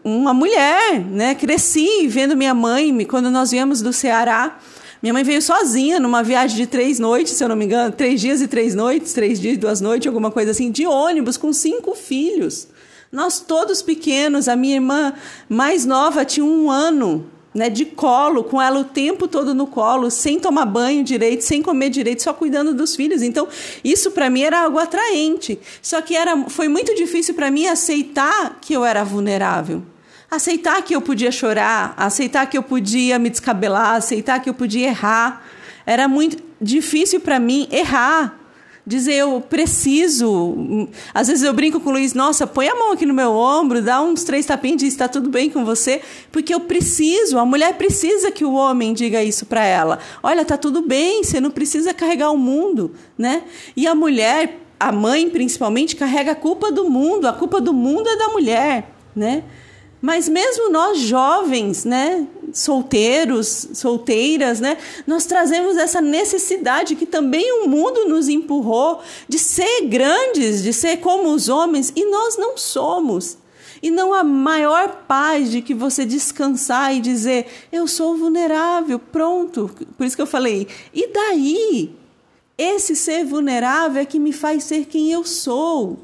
[0.03, 1.35] Uma mulher, né?
[1.35, 4.57] Cresci vendo minha mãe, quando nós viemos do Ceará,
[5.01, 8.19] minha mãe veio sozinha numa viagem de três noites, se eu não me engano, três
[8.19, 11.53] dias e três noites, três dias e duas noites, alguma coisa assim, de ônibus com
[11.53, 12.67] cinco filhos.
[13.11, 15.13] Nós todos pequenos, a minha irmã
[15.47, 20.09] mais nova tinha um ano, né, de colo, com ela o tempo todo no colo,
[20.09, 23.21] sem tomar banho direito, sem comer direito, só cuidando dos filhos.
[23.21, 23.47] Então,
[23.83, 25.59] isso para mim era algo atraente.
[25.81, 29.83] Só que era, foi muito difícil para mim aceitar que eu era vulnerável
[30.29, 34.87] aceitar que eu podia chorar, aceitar que eu podia me descabelar, aceitar que eu podia
[34.87, 35.43] errar.
[35.85, 38.37] Era muito difícil para mim errar.
[38.85, 40.87] Dizer eu preciso.
[41.13, 43.81] Às vezes eu brinco com o Luiz, nossa, põe a mão aqui no meu ombro,
[43.81, 47.37] dá uns três tapinhos e diz: está tudo bem com você, porque eu preciso.
[47.37, 49.99] A mulher precisa que o homem diga isso para ela.
[50.23, 53.43] Olha, tá tudo bem, você não precisa carregar o mundo, né?
[53.75, 57.27] E a mulher, a mãe principalmente, carrega a culpa do mundo.
[57.27, 59.43] A culpa do mundo é da mulher, né?
[60.01, 67.67] Mas mesmo nós jovens, né, solteiros, solteiras, né, nós trazemos essa necessidade que também o
[67.67, 73.37] mundo nos empurrou de ser grandes, de ser como os homens, e nós não somos.
[73.81, 79.69] E não há maior paz de que você descansar e dizer: Eu sou vulnerável, pronto.
[79.95, 81.95] Por isso que eu falei: E daí?
[82.57, 85.99] Esse ser vulnerável é que me faz ser quem eu sou.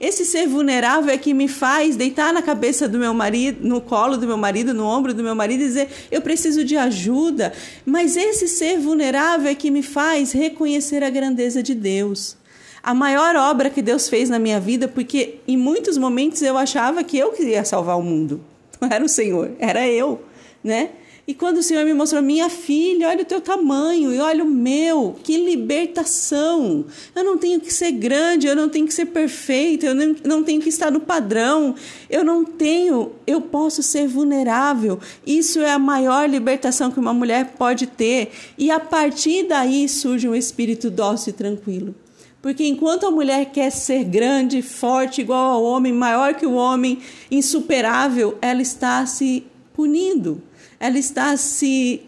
[0.00, 4.16] Esse ser vulnerável é que me faz deitar na cabeça do meu marido, no colo
[4.16, 7.52] do meu marido, no ombro do meu marido e dizer: eu preciso de ajuda.
[7.84, 12.36] Mas esse ser vulnerável é que me faz reconhecer a grandeza de Deus.
[12.82, 17.02] A maior obra que Deus fez na minha vida, porque em muitos momentos eu achava
[17.02, 18.40] que eu queria salvar o mundo.
[18.80, 20.22] Não era o Senhor, era eu,
[20.62, 20.90] né?
[21.28, 24.48] E quando o Senhor me mostrou, minha filha, olha o teu tamanho e olha o
[24.48, 26.84] meu, que libertação!
[27.16, 30.62] Eu não tenho que ser grande, eu não tenho que ser perfeita, eu não, tenho
[30.62, 31.74] que estar no padrão,
[32.08, 35.00] eu não tenho, eu posso ser vulnerável.
[35.26, 38.30] Isso é a maior libertação que uma mulher pode ter.
[38.56, 41.92] E a partir daí surge um espírito dócil e tranquilo.
[42.40, 47.00] Porque enquanto a mulher quer ser grande, forte, igual ao homem, maior que o homem,
[47.28, 50.40] insuperável, ela está se punindo
[50.78, 52.02] ela está se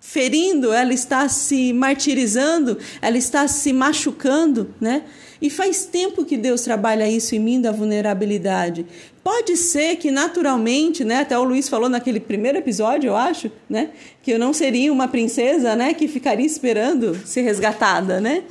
[0.00, 5.04] ferindo, ela está se martirizando, ela está se machucando, né?
[5.40, 8.86] E faz tempo que Deus trabalha isso em mim da vulnerabilidade.
[9.22, 13.90] Pode ser que naturalmente, né, até o Luiz falou naquele primeiro episódio, eu acho, né,
[14.22, 18.44] que eu não seria uma princesa, né, que ficaria esperando ser resgatada, né?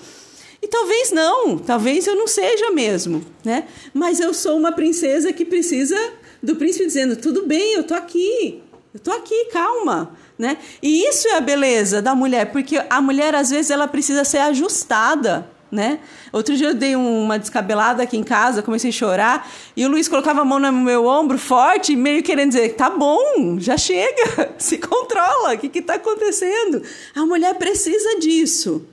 [0.62, 3.66] E talvez não, talvez eu não seja mesmo, né?
[3.94, 5.98] Mas eu sou uma princesa que precisa
[6.42, 8.62] do príncipe dizendo: "Tudo bem, eu tô aqui,
[8.94, 10.58] eu tô aqui, calma, né?
[10.82, 14.40] E isso é a beleza da mulher, porque a mulher às vezes ela precisa ser
[14.40, 16.00] ajustada, né?
[16.32, 20.08] Outro dia eu dei uma descabelada aqui em casa, comecei a chorar, e o Luiz
[20.08, 24.78] colocava a mão no meu ombro forte, meio querendo dizer: tá bom, já chega, se
[24.78, 26.82] controla, o que está acontecendo?
[27.14, 28.86] A mulher precisa disso,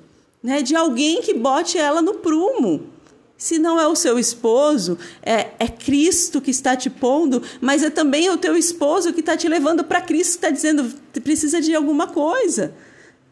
[0.42, 0.60] né?
[0.60, 2.93] De alguém que bote ela no prumo.
[3.36, 7.90] Se não é o seu esposo, é, é Cristo que está te pondo, mas é
[7.90, 10.92] também o teu esposo que está te levando para Cristo, que está dizendo
[11.22, 12.74] precisa de alguma coisa.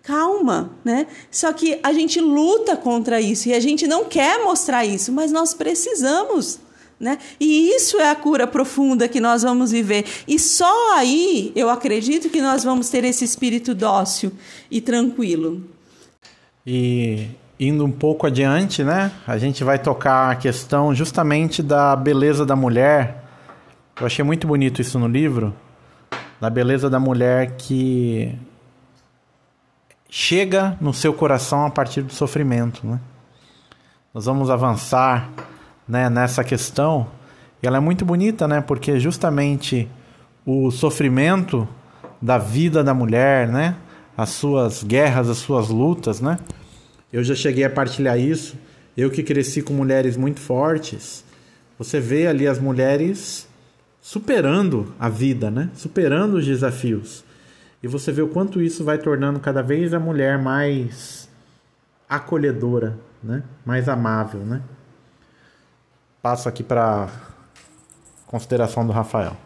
[0.03, 1.07] Calma, né?
[1.31, 5.31] Só que a gente luta contra isso e a gente não quer mostrar isso, mas
[5.31, 6.59] nós precisamos.
[6.99, 7.19] Né?
[7.41, 10.05] E isso é a cura profunda que nós vamos viver.
[10.27, 14.33] E só aí eu acredito que nós vamos ter esse espírito dócil
[14.71, 15.65] e tranquilo.
[16.65, 17.27] E
[17.69, 19.13] indo um pouco adiante, né?
[19.25, 23.23] A gente vai tocar a questão justamente da beleza da mulher.
[24.01, 25.55] Eu achei muito bonito isso no livro,
[26.41, 28.37] da beleza da mulher que
[30.11, 32.99] chega no seu coração a partir do sofrimento, né?
[34.13, 35.31] Nós vamos avançar,
[35.87, 37.07] né, nessa questão.
[37.63, 38.61] E ela é muito bonita, né?
[38.61, 39.89] Porque justamente
[40.45, 41.67] o sofrimento
[42.21, 43.77] da vida da mulher, né?
[44.17, 46.39] As suas guerras, as suas lutas, né?
[47.13, 48.57] Eu já cheguei a partilhar isso.
[48.97, 51.25] Eu que cresci com mulheres muito fortes,
[51.79, 53.49] você vê ali as mulheres
[54.01, 55.71] superando a vida, né?
[55.75, 57.25] Superando os desafios.
[57.83, 61.29] E você vê o quanto isso vai tornando cada vez a mulher mais
[62.09, 63.43] acolhedora, né?
[63.65, 64.63] Mais amável, né?
[66.21, 67.09] Passo aqui para
[68.27, 69.37] consideração do Rafael.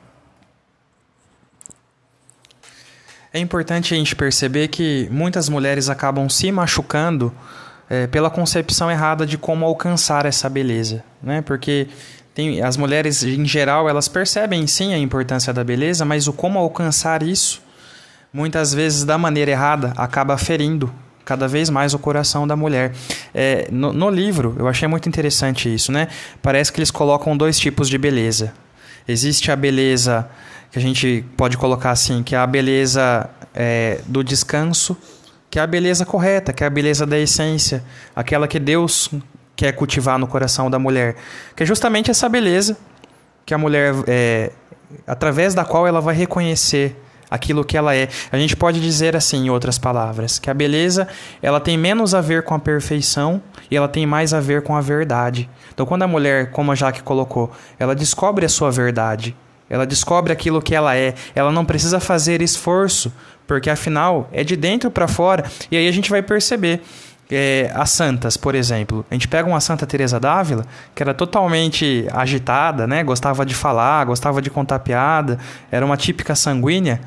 [3.36, 7.30] É importante a gente perceber que muitas mulheres acabam se machucando
[7.86, 11.42] é, pela concepção errada de como alcançar essa beleza, né?
[11.42, 11.86] Porque
[12.34, 16.58] tem, as mulheres, em geral, elas percebem sim a importância da beleza, mas o como
[16.58, 17.60] alcançar isso,
[18.32, 20.90] muitas vezes da maneira errada, acaba ferindo
[21.22, 22.94] cada vez mais o coração da mulher.
[23.34, 26.08] É, no, no livro, eu achei muito interessante isso, né?
[26.40, 28.54] Parece que eles colocam dois tipos de beleza.
[29.06, 30.26] Existe a beleza
[30.76, 34.94] que a gente pode colocar assim, que é a beleza é, do descanso,
[35.48, 37.82] que é a beleza correta, que é a beleza da essência,
[38.14, 39.08] aquela que Deus
[39.56, 41.16] quer cultivar no coração da mulher,
[41.56, 42.76] que é justamente essa beleza
[43.46, 44.52] que a mulher, é,
[45.06, 46.94] através da qual ela vai reconhecer
[47.30, 48.10] aquilo que ela é.
[48.30, 51.08] A gente pode dizer assim, em outras palavras, que a beleza
[51.40, 54.76] ela tem menos a ver com a perfeição e ela tem mais a ver com
[54.76, 55.48] a verdade.
[55.72, 59.34] Então, quando a mulher, como a Jaque colocou, ela descobre a sua verdade,
[59.68, 61.14] ela descobre aquilo que ela é.
[61.34, 63.12] Ela não precisa fazer esforço,
[63.46, 65.44] porque afinal é de dentro para fora.
[65.70, 66.82] E aí a gente vai perceber.
[67.28, 69.04] É, as santas, por exemplo.
[69.10, 73.02] A gente pega uma Santa Teresa d'Ávila, que era totalmente agitada, né?
[73.02, 75.36] Gostava de falar, gostava de contar piada,
[75.68, 77.00] era uma típica sanguínea.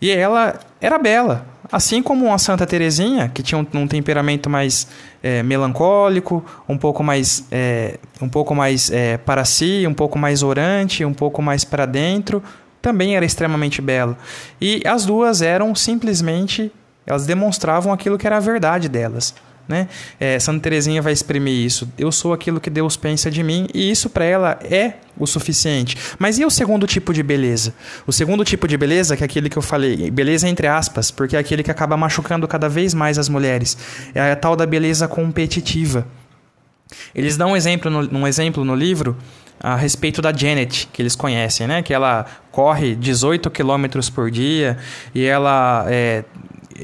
[0.00, 4.86] E ela era bela, assim como uma Santa Teresinha, que tinha um, um temperamento mais
[5.22, 10.42] é, melancólico, um pouco mais, é, um pouco mais é, para si, um pouco mais
[10.42, 12.42] orante, um pouco mais para dentro,
[12.80, 14.16] também era extremamente bela.
[14.60, 16.70] E as duas eram simplesmente,
[17.06, 19.34] elas demonstravam aquilo que era a verdade delas.
[19.68, 19.88] Né?
[20.18, 21.88] É, Santa Teresinha vai exprimir isso.
[21.98, 25.96] Eu sou aquilo que Deus pensa de mim e isso para ela é o suficiente.
[26.18, 27.74] Mas e o segundo tipo de beleza?
[28.06, 31.36] O segundo tipo de beleza, que é aquele que eu falei, beleza entre aspas, porque
[31.36, 33.76] é aquele que acaba machucando cada vez mais as mulheres.
[34.14, 36.06] É a tal da beleza competitiva.
[37.14, 39.16] Eles dão um exemplo no, um exemplo no livro
[39.58, 41.82] a respeito da Janet, que eles conhecem, né?
[41.82, 44.76] Que ela corre 18 quilômetros por dia
[45.14, 46.24] e ela é,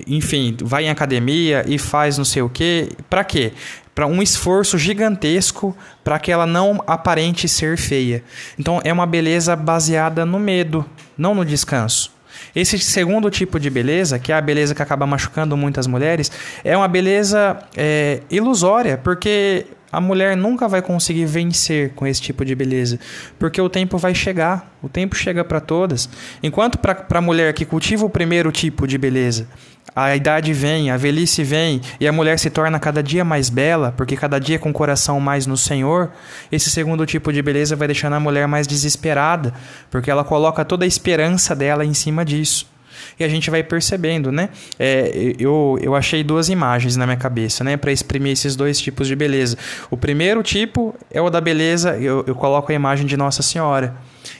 [0.06, 2.88] enfim, vai em academia e faz não sei o quê.
[3.08, 3.52] Para quê?
[3.94, 8.22] Para um esforço gigantesco para que ela não aparente ser feia.
[8.58, 10.84] Então é uma beleza baseada no medo,
[11.16, 12.10] não no descanso.
[12.54, 16.30] Esse segundo tipo de beleza, que é a beleza que acaba machucando muitas mulheres,
[16.64, 22.44] é uma beleza é, ilusória, porque a mulher nunca vai conseguir vencer com esse tipo
[22.44, 22.98] de beleza,
[23.38, 26.08] porque o tempo vai chegar, o tempo chega para todas.
[26.42, 29.46] Enquanto para a mulher que cultiva o primeiro tipo de beleza,
[29.94, 33.92] a idade vem, a velhice vem e a mulher se torna cada dia mais bela,
[33.94, 36.10] porque cada dia com o coração mais no Senhor,
[36.50, 39.52] esse segundo tipo de beleza vai deixando a mulher mais desesperada,
[39.90, 42.71] porque ela coloca toda a esperança dela em cima disso
[43.18, 44.48] e a gente vai percebendo, né?
[44.78, 47.76] É, eu, eu achei duas imagens na minha cabeça, né?
[47.76, 49.56] Para exprimir esses dois tipos de beleza.
[49.90, 53.94] O primeiro tipo é o da beleza, eu, eu coloco a imagem de Nossa Senhora,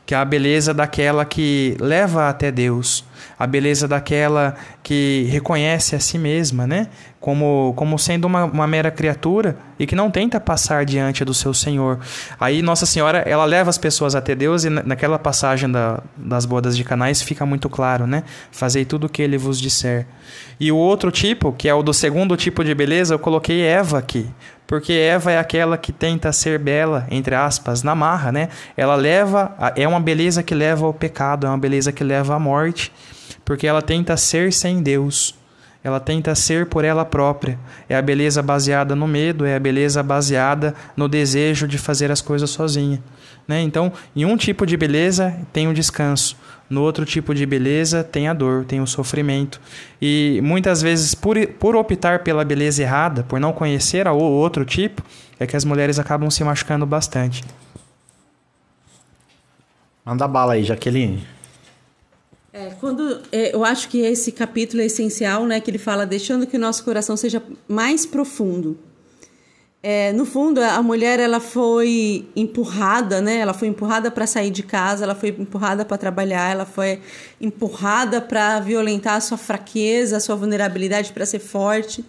[0.04, 3.04] que é a beleza daquela que leva até Deus
[3.38, 6.88] a beleza daquela que reconhece a si mesma, né?
[7.20, 11.54] Como, como sendo uma, uma mera criatura e que não tenta passar diante do seu
[11.54, 11.98] Senhor.
[12.38, 16.76] Aí Nossa Senhora, ela leva as pessoas até Deus e naquela passagem da, das bodas
[16.76, 18.24] de Canais fica muito claro, né?
[18.50, 20.06] Fazei tudo o que ele vos disser.
[20.58, 23.98] E o outro tipo, que é o do segundo tipo de beleza, eu coloquei Eva
[23.98, 24.28] aqui.
[24.66, 28.48] Porque Eva é aquela que tenta ser bela, entre aspas, na marra, né?
[28.76, 32.38] Ela leva, é uma beleza que leva ao pecado, é uma beleza que leva à
[32.38, 32.92] morte
[33.44, 35.34] porque ela tenta ser sem Deus.
[35.84, 37.58] Ela tenta ser por ela própria.
[37.88, 42.20] É a beleza baseada no medo, é a beleza baseada no desejo de fazer as
[42.20, 43.02] coisas sozinha.
[43.48, 43.60] Né?
[43.62, 46.36] Então, em um tipo de beleza tem o descanso,
[46.72, 49.60] no outro tipo de beleza tem a dor, tem o sofrimento.
[50.00, 55.02] E muitas vezes, por, por optar pela beleza errada, por não conhecer o outro tipo,
[55.38, 57.44] é que as mulheres acabam se machucando bastante.
[60.02, 61.22] Manda bala aí, Jaqueline.
[62.54, 66.46] É, quando é, eu acho que esse capítulo é essencial, né, que ele fala deixando
[66.46, 68.78] que o nosso coração seja mais profundo.
[69.84, 73.38] É, no fundo, a mulher ela foi empurrada, né?
[73.38, 77.00] Ela foi empurrada para sair de casa, ela foi empurrada para trabalhar, ela foi
[77.40, 82.04] empurrada para violentar a sua fraqueza, a sua vulnerabilidade para ser forte.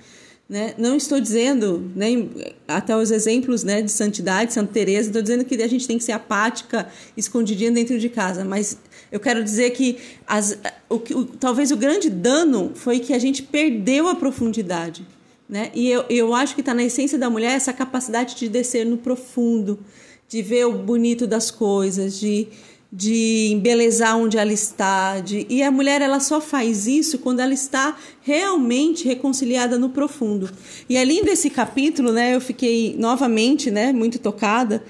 [0.47, 0.75] Né?
[0.77, 2.29] Não estou dizendo, nem
[2.67, 6.03] até os exemplos né, de santidade, Santa Teresa, estou dizendo que a gente tem que
[6.03, 8.77] ser apática, escondidinha dentro de casa, mas
[9.11, 9.97] eu quero dizer que,
[10.27, 10.59] as,
[10.89, 15.07] o, o, talvez o grande dano foi que a gente perdeu a profundidade.
[15.47, 15.71] Né?
[15.73, 18.97] E eu, eu acho que está na essência da mulher essa capacidade de descer no
[18.97, 19.79] profundo,
[20.27, 22.47] de ver o bonito das coisas, de,
[22.91, 25.19] de embelezar onde ela está.
[25.19, 25.45] De...
[25.49, 30.49] E a mulher ela só faz isso quando ela está realmente reconciliada no profundo.
[30.89, 34.83] E além desse capítulo, né, eu fiquei novamente né, muito tocada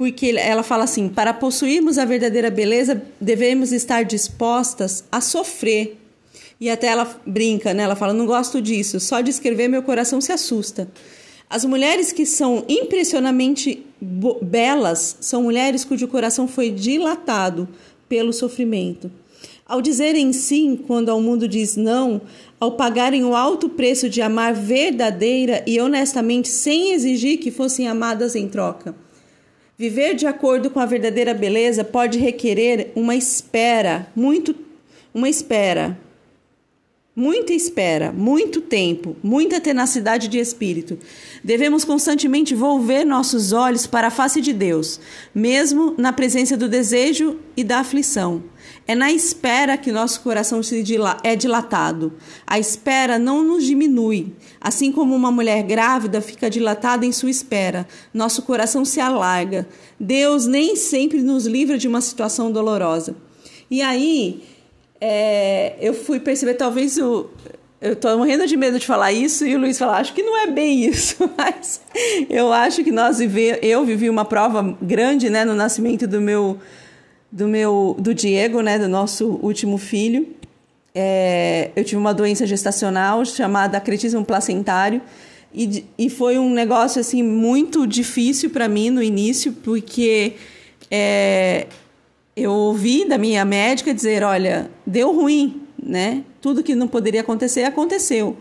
[0.00, 5.98] porque ela fala assim: para possuirmos a verdadeira beleza, devemos estar dispostas a sofrer.
[6.60, 7.84] E até ela brinca, né?
[7.84, 10.88] Ela fala: não gosto disso, só de escrever meu coração se assusta.
[11.48, 13.84] As mulheres que são impressionantemente
[14.42, 17.68] belas são mulheres cujo coração foi dilatado
[18.08, 19.10] pelo sofrimento.
[19.66, 22.20] Ao dizerem sim quando ao mundo diz não,
[22.58, 28.36] ao pagarem o alto preço de amar verdadeira e honestamente sem exigir que fossem amadas
[28.36, 28.94] em troca.
[29.78, 34.54] Viver de acordo com a verdadeira beleza pode requerer uma espera, muito
[35.14, 35.98] uma espera.
[37.20, 40.98] Muita espera, muito tempo, muita tenacidade de espírito.
[41.44, 44.98] Devemos constantemente volver nossos olhos para a face de Deus,
[45.34, 48.42] mesmo na presença do desejo e da aflição.
[48.86, 50.62] É na espera que nosso coração
[51.22, 52.14] é dilatado.
[52.46, 54.32] A espera não nos diminui.
[54.58, 59.68] Assim como uma mulher grávida fica dilatada em sua espera, nosso coração se alarga.
[60.00, 63.14] Deus nem sempre nos livra de uma situação dolorosa.
[63.70, 64.42] E aí,
[65.00, 67.30] é, eu fui perceber, talvez o,
[67.80, 70.36] eu tô morrendo de medo de falar isso e o Luiz falar, acho que não
[70.36, 71.80] é bem isso, mas
[72.28, 76.58] eu acho que nós vive, eu vivi uma prova grande, né, no nascimento do meu
[77.32, 80.26] do meu do Diego, né, do nosso último filho.
[80.92, 85.00] É, eu tive uma doença gestacional chamada acretismo placentário
[85.54, 90.34] e, e foi um negócio assim muito difícil para mim no início porque
[90.90, 91.68] é,
[92.42, 96.24] eu ouvi da minha médica dizer, olha, deu ruim, né?
[96.40, 98.36] Tudo que não poderia acontecer aconteceu.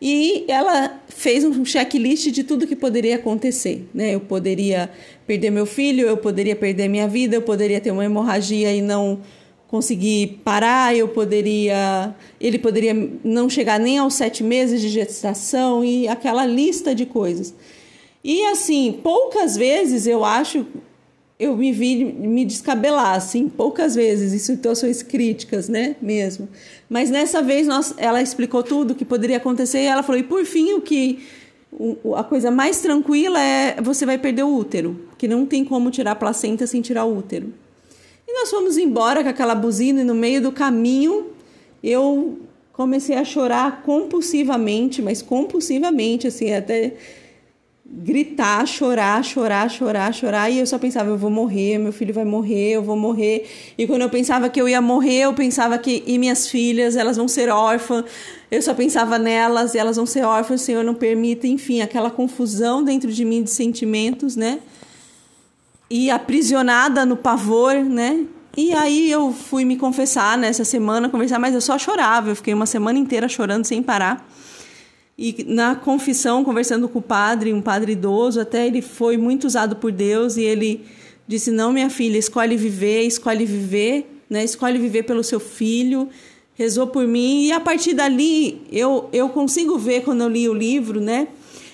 [0.00, 4.14] E ela fez um checklist de tudo que poderia acontecer, né?
[4.14, 4.90] Eu poderia
[5.26, 9.20] perder meu filho, eu poderia perder minha vida, eu poderia ter uma hemorragia e não
[9.68, 12.94] conseguir parar, eu poderia, ele poderia
[13.24, 17.54] não chegar nem aos sete meses de gestação e aquela lista de coisas.
[18.22, 20.66] E assim, poucas vezes eu acho
[21.38, 26.48] eu me vi me descabelar, assim, poucas vezes, em situações críticas, né, mesmo.
[26.88, 30.24] Mas nessa vez nós, ela explicou tudo o que poderia acontecer e ela falou, e
[30.24, 31.18] por fim, o que
[32.16, 36.12] a coisa mais tranquila é você vai perder o útero, que não tem como tirar
[36.12, 37.52] a placenta sem tirar o útero.
[38.26, 41.26] E nós fomos embora com aquela buzina e no meio do caminho
[41.82, 42.38] eu
[42.72, 46.94] comecei a chorar compulsivamente, mas compulsivamente, assim, até
[47.88, 52.24] gritar, chorar, chorar, chorar, chorar, e eu só pensava, eu vou morrer, meu filho vai
[52.24, 53.48] morrer, eu vou morrer.
[53.78, 57.16] E quando eu pensava que eu ia morrer, eu pensava que e minhas filhas, elas
[57.16, 58.04] vão ser órfãs.
[58.50, 62.10] Eu só pensava nelas, e elas vão ser órfãs, o Senhor não permita, enfim, aquela
[62.10, 64.60] confusão dentro de mim de sentimentos, né?
[65.88, 68.26] E aprisionada no pavor, né?
[68.56, 72.54] E aí eu fui me confessar nessa semana, conversar, mas eu só chorava, eu fiquei
[72.54, 74.26] uma semana inteira chorando sem parar.
[75.18, 79.76] E na confissão, conversando com o padre, um padre idoso, até ele foi muito usado
[79.76, 80.84] por Deus e ele
[81.26, 84.44] disse: Não, minha filha, escolhe viver, escolhe viver, né?
[84.44, 86.08] escolhe viver pelo seu filho.
[86.54, 90.54] Rezou por mim e a partir dali eu, eu consigo ver, quando eu li o
[90.54, 91.28] livro, né?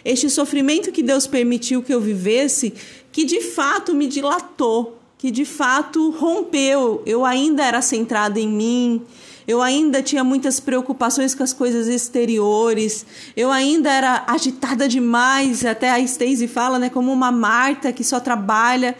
[0.04, 2.74] Este sofrimento que Deus permitiu que eu vivesse,
[3.12, 7.00] que de fato me dilatou, que de fato rompeu.
[7.06, 9.02] Eu ainda era centrada em mim,
[9.46, 13.04] eu ainda tinha muitas preocupações com as coisas exteriores,
[13.36, 18.20] eu ainda era agitada demais, até a Stacey fala, né, como uma Marta que só
[18.20, 18.96] trabalha.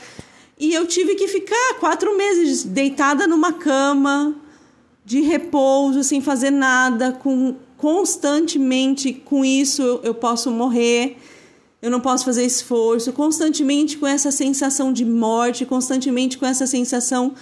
[0.59, 4.35] E eu tive que ficar quatro meses deitada numa cama,
[5.05, 11.17] de repouso, sem fazer nada, com constantemente com isso eu, eu posso morrer.
[11.83, 17.35] Eu não posso fazer esforço, constantemente com essa sensação de morte, constantemente com essa sensação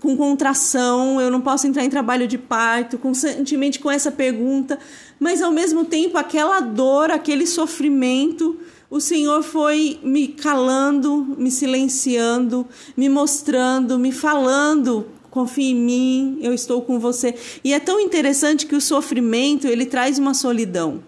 [0.00, 4.78] com contração, eu não posso entrar em trabalho de parto, constantemente com essa pergunta,
[5.18, 8.58] mas ao mesmo tempo aquela dor, aquele sofrimento,
[8.90, 12.66] o Senhor foi me calando, me silenciando,
[12.96, 17.34] me mostrando, me falando, confie em mim, eu estou com você.
[17.62, 21.02] E é tão interessante que o sofrimento, ele traz uma solidão.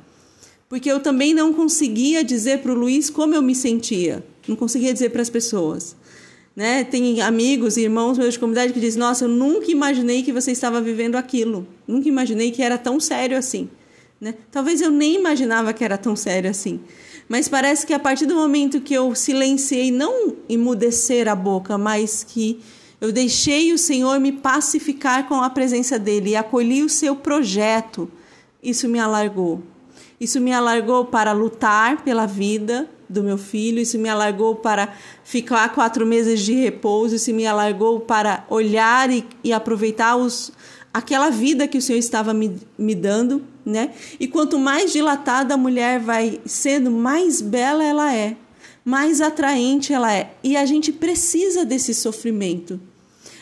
[0.68, 4.92] Porque eu também não conseguia dizer para o Luiz como eu me sentia, não conseguia
[4.92, 5.96] dizer para as pessoas.
[6.54, 6.84] Né?
[6.84, 10.80] Tem amigos irmãos meus de comunidade que dizem: Nossa, eu nunca imaginei que você estava
[10.80, 11.66] vivendo aquilo.
[11.86, 13.68] Nunca imaginei que era tão sério assim.
[14.20, 14.34] Né?
[14.50, 16.80] Talvez eu nem imaginava que era tão sério assim.
[17.28, 22.24] Mas parece que a partir do momento que eu silenciei, não emudecer a boca, mas
[22.24, 22.60] que
[23.00, 28.10] eu deixei o Senhor me pacificar com a presença dele e acolhi o seu projeto,
[28.62, 29.62] isso me alargou.
[30.20, 34.94] Isso me alargou para lutar pela vida, do meu filho, isso me alargou para
[35.24, 40.52] ficar quatro meses de repouso, isso me alargou para olhar e, e aproveitar os,
[40.94, 43.90] aquela vida que o Senhor estava me, me dando, né?
[44.18, 48.36] E quanto mais dilatada a mulher vai sendo, mais bela ela é,
[48.84, 50.32] mais atraente ela é.
[50.42, 52.80] E a gente precisa desse sofrimento.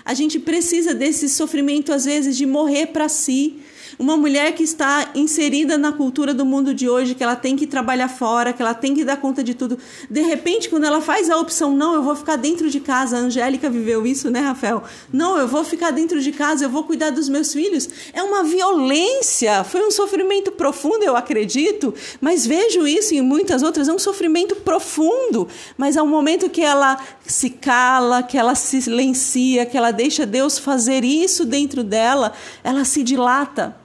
[0.03, 3.59] A gente precisa desse sofrimento, às vezes, de morrer para si,
[3.99, 7.67] uma mulher que está inserida na cultura do mundo de hoje, que ela tem que
[7.67, 9.77] trabalhar fora, que ela tem que dar conta de tudo.
[10.09, 13.21] De repente, quando ela faz a opção, não, eu vou ficar dentro de casa, a
[13.21, 14.85] Angélica viveu isso, né, Rafael?
[15.13, 17.89] Não, eu vou ficar dentro de casa, eu vou cuidar dos meus filhos.
[18.13, 23.89] É uma violência, foi um sofrimento profundo, eu acredito, mas vejo isso em muitas outras,
[23.89, 25.49] é um sofrimento profundo.
[25.77, 30.59] Mas ao momento que ela se cala, que ela se silencia, que ela deixa Deus
[30.59, 32.33] fazer isso dentro dela,
[32.63, 33.77] ela se dilata.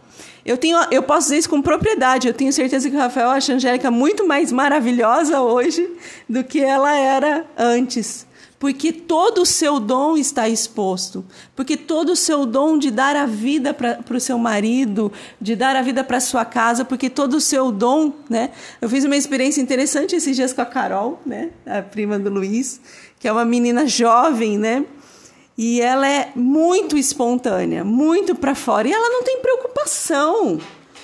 [0.46, 2.28] Eu, tenho, eu posso dizer isso com propriedade.
[2.28, 5.90] Eu tenho certeza que o Rafael acha a Angélica muito mais maravilhosa hoje
[6.28, 8.28] do que ela era antes.
[8.60, 11.26] Porque todo o seu dom está exposto.
[11.54, 15.76] Porque todo o seu dom de dar a vida para o seu marido, de dar
[15.76, 18.52] a vida para sua casa, porque todo o seu dom, né?
[18.82, 21.50] Eu fiz uma experiência interessante esses dias com a Carol, né?
[21.66, 22.80] A prima do Luiz,
[23.20, 24.86] que é uma menina jovem, né?
[25.58, 28.88] E ela é muito espontânea, muito para fora.
[28.88, 30.60] E ela não tem preocupação.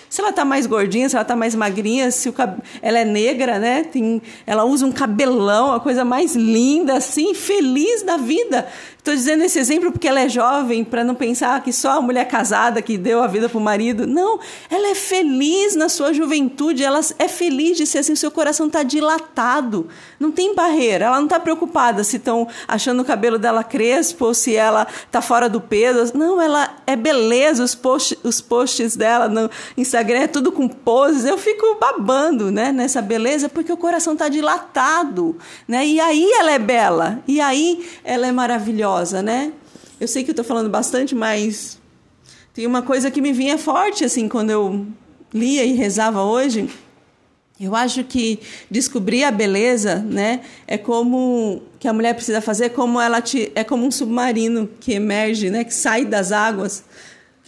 [0.10, 2.58] Se ela tá mais gordinha, se ela tá mais magrinha, se o cab...
[2.82, 3.84] ela é negra, né?
[3.84, 4.20] Tem...
[4.48, 8.68] Ela usa um cabelão, a coisa mais linda, assim, feliz da vida.
[9.00, 12.26] Estou dizendo esse exemplo porque ela é jovem, para não pensar que só a mulher
[12.26, 14.06] casada que deu a vida para o marido.
[14.06, 14.40] Não,
[14.70, 18.84] ela é feliz na sua juventude, ela é feliz de ser assim, seu coração está
[18.84, 19.88] dilatado,
[20.20, 24.34] não tem barreira, ela não está preocupada se estão achando o cabelo dela crespo ou
[24.34, 26.12] se ela está fora do peso.
[26.18, 31.24] Não, ela é beleza, os, post, os posts dela no Instagram é tudo com poses,
[31.24, 35.86] eu fico babando, né, nessa beleza, porque o coração está dilatado, né?
[35.86, 38.89] E aí ela é bela, e aí ela é maravilhosa,
[39.22, 39.54] né?
[40.00, 41.80] Eu sei que eu estou falando bastante, mas
[42.54, 44.86] tem uma coisa que me vinha forte assim quando eu
[45.34, 46.70] lia e rezava hoje.
[47.60, 48.40] Eu acho que
[48.72, 53.66] descobrir a beleza, né, é como que a mulher precisa fazer, como ela te, é
[53.66, 56.86] como um submarino que emerge, né, que sai das águas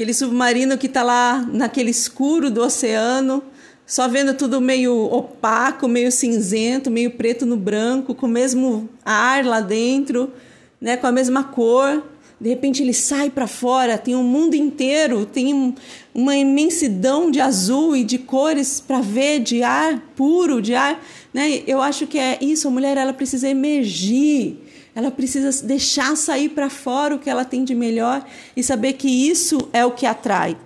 [0.01, 3.43] Aquele submarino que está lá naquele escuro do oceano,
[3.85, 9.45] só vendo tudo meio opaco, meio cinzento, meio preto no branco, com o mesmo ar
[9.45, 10.33] lá dentro,
[10.81, 12.03] né, com a mesma cor.
[12.39, 15.75] De repente ele sai para fora, tem um mundo inteiro, tem
[16.11, 20.99] uma imensidão de azul e de cores para ver, de ar puro, de ar,
[21.31, 21.61] né?
[21.67, 24.57] Eu acho que é isso, a mulher ela precisa emergir
[24.93, 28.25] ela precisa deixar sair para fora o que ela tem de melhor
[28.55, 30.57] e saber que isso é o que atrai.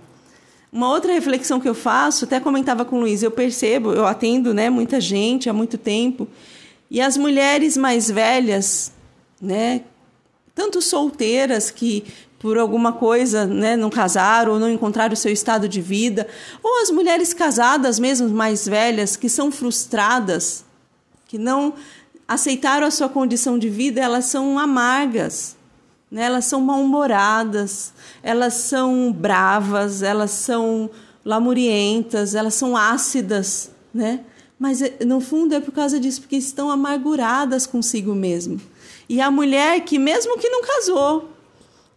[0.72, 4.52] Uma outra reflexão que eu faço, até comentava com o Luiz, eu percebo, eu atendo
[4.52, 6.28] né, muita gente há muito tempo,
[6.90, 8.92] e as mulheres mais velhas,
[9.40, 9.82] né,
[10.56, 12.02] tanto solteiras que
[12.38, 16.26] por alguma coisa né, não casaram ou não encontraram o seu estado de vida,
[16.62, 20.64] ou as mulheres casadas mesmo mais velhas que são frustradas,
[21.28, 21.74] que não
[22.26, 25.56] aceitaram a sua condição de vida, elas são amargas,
[26.10, 26.22] né?
[26.22, 27.92] elas são mal-humoradas,
[28.22, 30.88] elas são bravas, elas são
[31.24, 34.20] lamurientas, elas são ácidas, né?
[34.58, 38.60] Mas eh, no fundo é por causa disso, porque estão amarguradas consigo mesmo.
[39.08, 41.30] E a mulher que mesmo que não casou,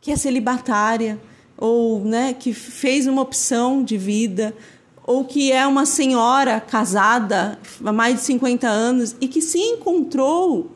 [0.01, 1.19] que é celibatária
[1.57, 4.55] ou, né, que fez uma opção de vida,
[5.03, 10.71] ou que é uma senhora casada há mais de 50 anos e que se encontrou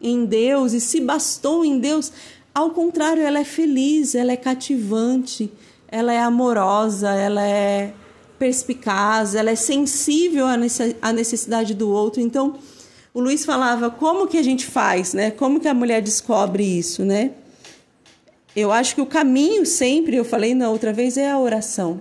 [0.00, 2.12] em Deus e se bastou em Deus,
[2.54, 5.50] ao contrário, ela é feliz, ela é cativante,
[5.88, 7.94] ela é amorosa, ela é
[8.38, 10.46] perspicaz, ela é sensível
[11.02, 12.20] à necessidade do outro.
[12.20, 12.56] Então,
[13.12, 15.30] o Luiz falava como que a gente faz, né?
[15.30, 17.32] Como que a mulher descobre isso, né?
[18.54, 22.00] Eu acho que o caminho sempre, eu falei na outra vez, é a oração.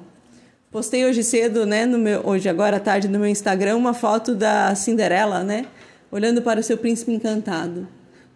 [0.72, 4.36] Postei hoje cedo, né, no meu, hoje agora à tarde no meu Instagram, uma foto
[4.36, 5.66] da Cinderela, né,
[6.12, 7.88] olhando para o seu príncipe encantado.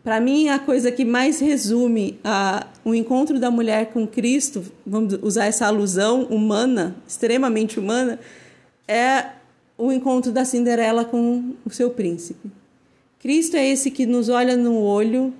[0.04, 5.20] Para mim, a coisa que mais resume a, o encontro da mulher com Cristo, vamos
[5.22, 8.20] usar essa alusão humana, extremamente humana,
[8.88, 9.26] é
[9.78, 12.61] o encontro da Cinderela com o seu príncipe.
[13.22, 15.34] Cristo é esse que nos olha no olho,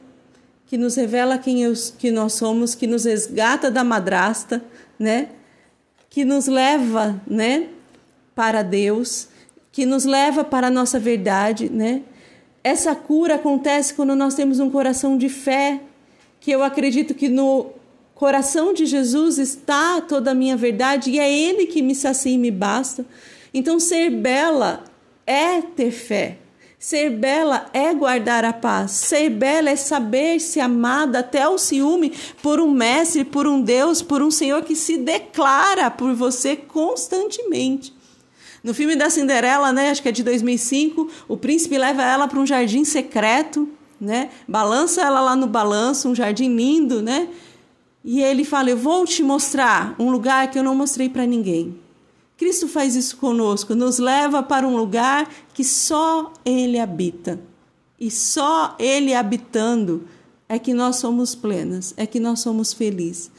[0.68, 4.64] que nos revela quem eu, que nós somos, que nos resgata da madrasta,
[4.98, 5.30] né?
[6.12, 7.70] que nos leva, né,
[8.36, 9.30] para Deus,
[9.72, 12.04] que nos leva para a nossa verdade, né?
[12.62, 15.80] Essa cura acontece quando nós temos um coração de fé,
[16.40, 17.72] que eu acredito que no
[18.14, 22.38] coração de Jesus está toda a minha verdade e é ele que me sacia e
[22.38, 23.06] me basta.
[23.54, 24.84] Então ser bela
[25.26, 26.41] é ter fé.
[26.82, 28.90] Ser bela é guardar a paz.
[28.90, 32.12] Ser bela é saber-se amada até o ciúme
[32.42, 37.94] por um mestre, por um Deus, por um Senhor que se declara por você constantemente.
[38.64, 42.40] No filme da Cinderela, né, acho que é de 2005, o príncipe leva ela para
[42.40, 43.70] um jardim secreto,
[44.00, 44.32] né?
[44.48, 47.28] Balança ela lá no balanço, um jardim lindo, né?
[48.04, 51.80] E ele fala: "Eu vou te mostrar um lugar que eu não mostrei para ninguém.
[52.42, 57.40] Cristo faz isso conosco, nos leva para um lugar que só Ele habita.
[58.00, 60.08] E só Ele habitando
[60.50, 63.30] é que nós somos plenas, é que nós somos felizes.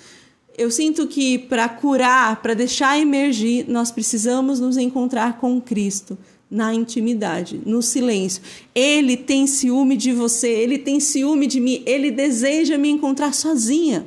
[0.57, 6.17] Eu sinto que para curar, para deixar emergir, nós precisamos nos encontrar com Cristo
[6.49, 8.41] na intimidade, no silêncio.
[8.73, 14.07] Ele tem ciúme de você, ele tem ciúme de mim, ele deseja me encontrar sozinha.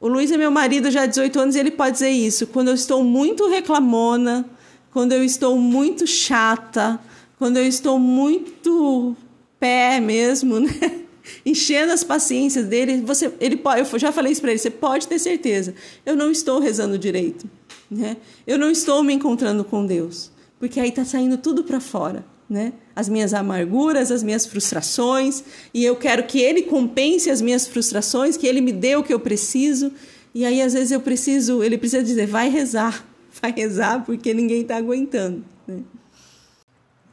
[0.00, 2.46] O Luiz é meu marido já há 18 anos e ele pode dizer isso.
[2.46, 4.44] Quando eu estou muito reclamona,
[4.92, 7.00] quando eu estou muito chata,
[7.38, 9.16] quando eu estou muito
[9.58, 11.00] pé mesmo, né?
[11.44, 15.08] enchendo as paciências dele, você, ele pode, eu já falei isso para ele, você pode
[15.08, 15.74] ter certeza,
[16.04, 17.50] eu não estou rezando direito,
[17.90, 18.16] né?
[18.46, 20.30] Eu não estou me encontrando com Deus,
[20.60, 22.72] porque aí está saindo tudo para fora né?
[22.94, 25.42] As minhas amarguras, as minhas frustrações,
[25.74, 29.12] e eu quero que ele compense as minhas frustrações, que ele me dê o que
[29.12, 29.92] eu preciso.
[30.34, 33.04] E aí às vezes eu preciso, ele precisa dizer, vai rezar,
[33.42, 35.44] vai rezar, porque ninguém está aguentando.
[35.66, 35.80] Né?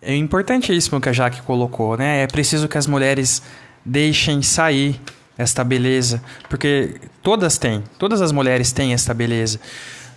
[0.01, 2.23] É importantíssimo que a Jaque colocou, né?
[2.23, 3.41] É preciso que as mulheres
[3.86, 4.99] deixem sair
[5.38, 9.59] esta beleza, porque todas têm, todas as mulheres têm esta beleza.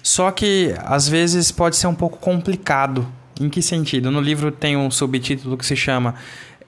[0.02, 3.06] Só que às vezes pode ser um pouco complicado
[3.40, 4.10] em que sentido?
[4.10, 6.14] No livro tem um subtítulo que se chama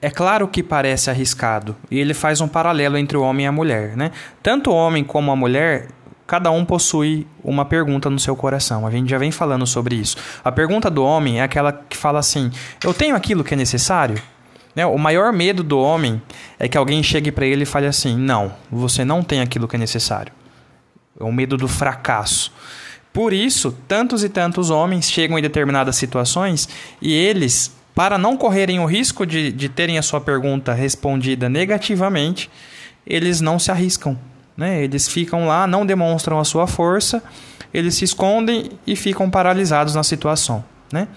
[0.01, 3.51] é claro que parece arriscado, e ele faz um paralelo entre o homem e a
[3.51, 4.11] mulher, né?
[4.41, 5.89] Tanto o homem como a mulher
[6.25, 8.87] cada um possui uma pergunta no seu coração.
[8.87, 10.15] A gente já vem falando sobre isso.
[10.43, 12.49] A pergunta do homem é aquela que fala assim:
[12.81, 14.21] Eu tenho aquilo que é necessário?
[14.73, 14.85] Né?
[14.85, 16.21] O maior medo do homem
[16.57, 19.75] é que alguém chegue para ele e fale assim: Não, você não tem aquilo que
[19.75, 20.31] é necessário.
[21.19, 22.53] É o medo do fracasso.
[23.11, 26.69] Por isso, tantos e tantos homens chegam em determinadas situações
[27.01, 32.49] e eles, para não correrem o risco de, de terem a sua pergunta respondida negativamente,
[33.05, 34.17] eles não se arriscam.
[34.55, 34.83] Né?
[34.83, 37.23] Eles ficam lá, não demonstram a sua força,
[37.73, 40.63] eles se escondem e ficam paralisados na situação.
[40.91, 41.07] Né?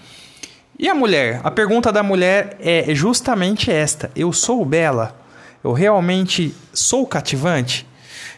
[0.77, 1.41] E a mulher?
[1.43, 5.15] A pergunta da mulher é justamente esta: Eu sou bela?
[5.63, 7.87] Eu realmente sou cativante?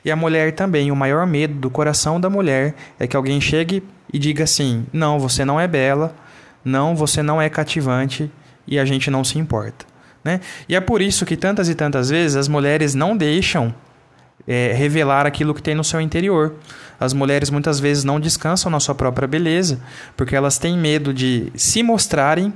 [0.06, 3.84] E a mulher também, o maior medo do coração da mulher é que alguém chegue
[4.14, 6.16] e diga assim: não, você não é bela,
[6.64, 8.32] não, você não é cativante
[8.68, 9.84] e a gente não se importa.
[10.24, 10.40] Né?
[10.70, 13.74] E é por isso que tantas e tantas vezes as mulheres não deixam
[14.48, 16.54] é, revelar aquilo que tem no seu interior.
[17.00, 19.80] As mulheres muitas vezes não descansam na sua própria beleza,
[20.16, 22.54] porque elas têm medo de se mostrarem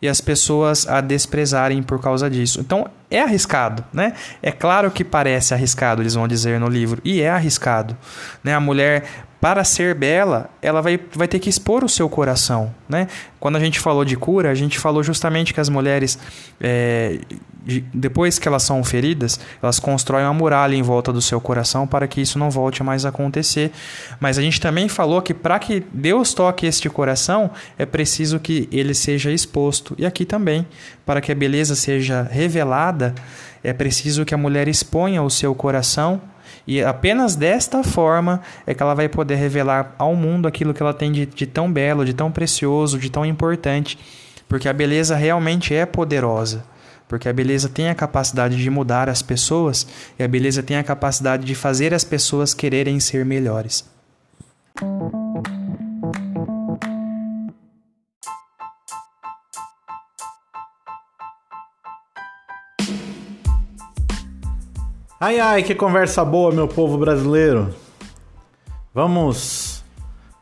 [0.00, 2.60] e as pessoas a desprezarem por causa disso.
[2.60, 4.12] Então é arriscado, né?
[4.42, 7.96] É claro que parece arriscado, eles vão dizer no livro, e é arriscado,
[8.42, 8.54] né?
[8.54, 9.04] A mulher
[9.40, 13.06] para ser bela, ela vai, vai ter que expor o seu coração, né?
[13.38, 16.18] Quando a gente falou de cura, a gente falou justamente que as mulheres
[16.60, 17.18] é,
[17.92, 22.06] depois que elas são feridas, elas constroem uma muralha em volta do seu coração para
[22.06, 23.72] que isso não volte mais a acontecer.
[24.20, 28.68] Mas a gente também falou que para que Deus toque este coração, é preciso que
[28.70, 29.94] ele seja exposto.
[29.98, 30.64] E aqui também,
[31.04, 33.14] para que a beleza seja revelada,
[33.64, 36.20] é preciso que a mulher exponha o seu coração
[36.66, 40.92] e apenas desta forma é que ela vai poder revelar ao mundo aquilo que ela
[40.92, 43.98] tem de, de tão belo, de tão precioso, de tão importante.
[44.48, 46.64] Porque a beleza realmente é poderosa.
[47.08, 49.86] Porque a beleza tem a capacidade de mudar as pessoas
[50.18, 53.84] e a beleza tem a capacidade de fazer as pessoas quererem ser melhores.
[65.26, 67.74] Ai ai, que conversa boa, meu povo brasileiro.
[68.94, 69.82] Vamos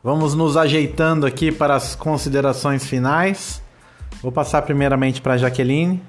[0.03, 3.63] vamos nos ajeitando aqui para as considerações finais.
[4.21, 5.99] Vou passar primeiramente para Jaqueline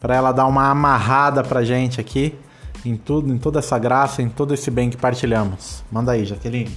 [0.00, 2.34] para ela dar uma amarrada pra gente aqui
[2.84, 5.84] em tudo, em toda essa graça, em todo esse bem que partilhamos.
[5.88, 6.76] Manda aí, Jaqueline.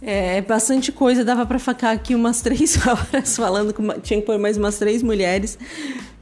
[0.00, 4.38] É, bastante coisa, dava para ficar aqui umas três horas falando, com, tinha que pôr
[4.38, 5.58] mais umas três mulheres.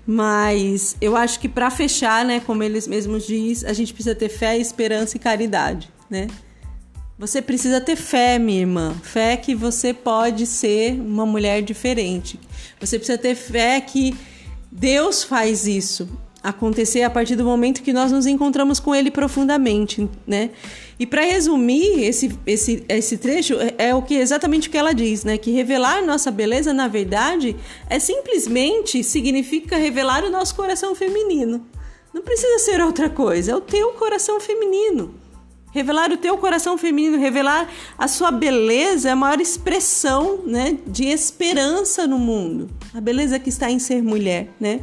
[0.07, 4.29] Mas eu acho que para fechar, né, como eles mesmos diz, a gente precisa ter
[4.29, 6.27] fé, esperança e caridade, né?
[7.19, 8.95] Você precisa ter fé, minha irmã.
[9.03, 12.41] Fé que você pode ser uma mulher diferente.
[12.81, 14.15] Você precisa ter fé que
[14.71, 16.09] Deus faz isso
[16.43, 20.51] acontecer a partir do momento que nós nos encontramos com Ele profundamente, né?
[20.99, 24.93] E para resumir esse, esse, esse trecho é, é o que exatamente o que ela
[24.93, 25.37] diz, né?
[25.37, 27.57] Que revelar nossa beleza, na verdade,
[27.91, 31.67] é simplesmente significa revelar o nosso coração feminino.
[32.13, 35.15] Não precisa ser outra coisa, é o teu coração feminino.
[35.73, 37.69] Revelar o teu coração feminino, revelar
[37.99, 42.71] a sua beleza é a maior expressão né, de esperança no mundo.
[42.95, 44.83] A beleza que está em ser mulher, né?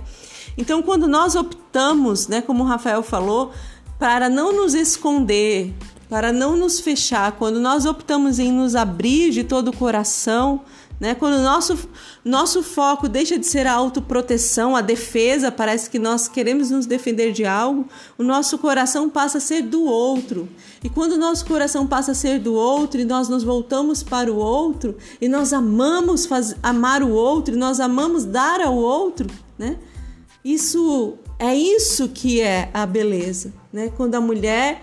[0.58, 3.54] Então, quando nós optamos, né, como o Rafael falou,
[3.98, 5.74] para não nos esconder,
[6.12, 10.60] para não nos fechar, quando nós optamos em nos abrir de todo o coração,
[11.00, 11.16] né?
[11.16, 11.88] Quando o nosso,
[12.26, 17.32] nosso foco deixa de ser a autoproteção, a defesa, parece que nós queremos nos defender
[17.32, 17.88] de algo,
[18.18, 20.50] o nosso coração passa a ser do outro.
[20.84, 24.30] E quando o nosso coração passa a ser do outro e nós nos voltamos para
[24.30, 29.30] o outro, e nós amamos faz, amar o outro, e nós amamos dar ao outro,
[29.58, 29.78] né?
[30.44, 33.94] Isso é isso que é a beleza, né?
[33.96, 34.82] Quando a mulher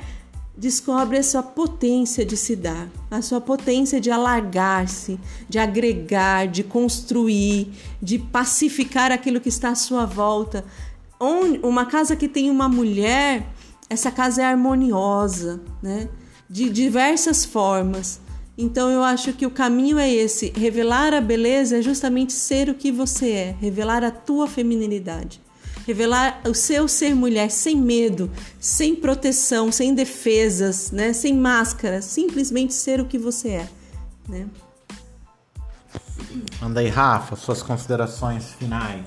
[0.59, 6.65] descobre a sua potência de se dar, a sua potência de alargar-se, de agregar, de
[6.65, 7.71] construir,
[8.03, 10.65] de pacificar aquilo que está à sua volta.
[11.63, 13.47] Uma casa que tem uma mulher,
[13.89, 16.09] essa casa é harmoniosa, né?
[16.51, 18.21] De diversas formas.
[18.57, 22.75] Então eu acho que o caminho é esse: revelar a beleza é justamente ser o
[22.75, 25.41] que você é, revelar a tua feminilidade
[25.89, 28.31] revelar o seu ser mulher sem medo,
[28.61, 31.15] sem proteção, sem defesas, né?
[31.15, 33.69] sem máscara, simplesmente ser o que você é.
[34.29, 34.47] Né?
[36.61, 39.03] Manda aí, Rafa, suas considerações finais.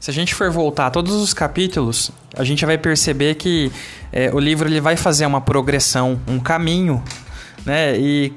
[0.00, 3.70] Se a gente for voltar a todos os capítulos, a gente vai perceber que
[4.10, 7.04] é, o livro ele vai fazer uma progressão, um caminho,
[7.66, 7.94] né?
[7.98, 8.32] E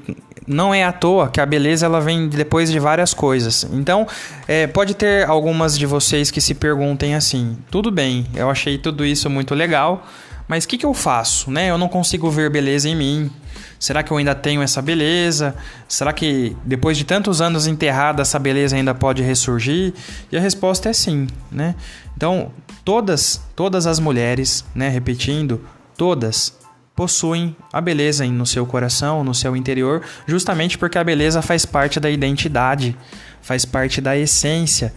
[0.47, 3.67] não é à toa que a beleza ela vem depois de várias coisas.
[3.71, 4.07] Então,
[4.47, 9.05] é, pode ter algumas de vocês que se perguntem assim: tudo bem, eu achei tudo
[9.05, 10.05] isso muito legal,
[10.47, 11.49] mas o que, que eu faço?
[11.49, 11.69] Né?
[11.69, 13.31] Eu não consigo ver beleza em mim.
[13.79, 15.55] Será que eu ainda tenho essa beleza?
[15.87, 19.93] Será que depois de tantos anos enterrada essa beleza ainda pode ressurgir?
[20.31, 21.75] E a resposta é sim, né?
[22.15, 22.51] Então,
[22.83, 25.61] todas, todas as mulheres, né, repetindo,
[25.97, 26.53] todas
[26.95, 31.99] possuem a beleza no seu coração, no seu interior, justamente porque a beleza faz parte
[31.99, 32.95] da identidade,
[33.41, 34.93] faz parte da essência.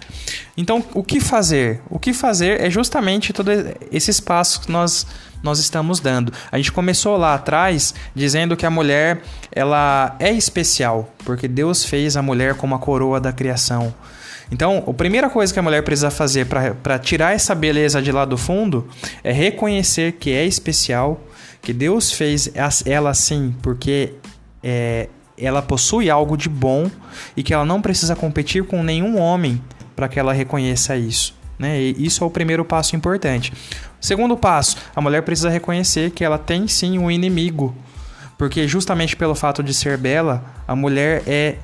[0.56, 1.82] Então, o que fazer?
[1.90, 3.50] O que fazer é justamente todo
[3.90, 5.06] esse espaço que nós
[5.42, 6.32] nós estamos dando.
[6.50, 9.22] A gente começou lá atrás dizendo que a mulher
[9.52, 13.94] ela é especial, porque Deus fez a mulher como a coroa da criação.
[14.50, 18.24] Então, a primeira coisa que a mulher precisa fazer para tirar essa beleza de lá
[18.24, 18.88] do fundo
[19.22, 21.20] é reconhecer que é especial,
[21.62, 22.50] que Deus fez
[22.86, 24.14] ela assim porque
[24.62, 26.90] é, ela possui algo de bom
[27.36, 29.62] e que ela não precisa competir com nenhum homem
[29.94, 31.34] para que ela reconheça isso.
[31.58, 31.80] Né?
[31.80, 33.52] E isso é o primeiro passo importante.
[34.00, 37.74] Segundo passo, a mulher precisa reconhecer que ela tem sim um inimigo,
[38.36, 41.56] porque justamente pelo fato de ser bela, a mulher é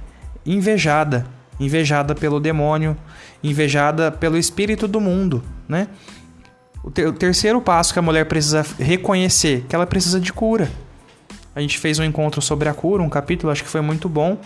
[0.45, 1.27] invejada,
[1.61, 2.97] invejada pelo demônio,
[3.43, 5.87] invejada pelo espírito do mundo, né?
[6.85, 10.71] O, ter o terceiro passo que a mulher precisa reconhecer, que ela precisa de cura.
[11.55, 14.39] A gente fez um encontro sobre a cura, um capítulo, acho que foi muito bom.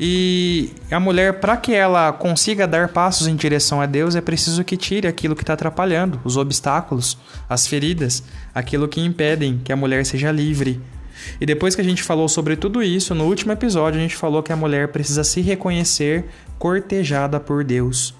[0.00, 4.64] E a mulher, para que ela consiga dar passos em direção a Deus, é preciso
[4.64, 7.16] que tire aquilo que está atrapalhando, os obstáculos,
[7.48, 10.80] as feridas, aquilo que impedem que a mulher seja livre.
[11.40, 14.42] E depois que a gente falou sobre tudo isso, no último episódio a gente falou
[14.42, 16.24] que a mulher precisa se reconhecer
[16.58, 18.17] cortejada por Deus.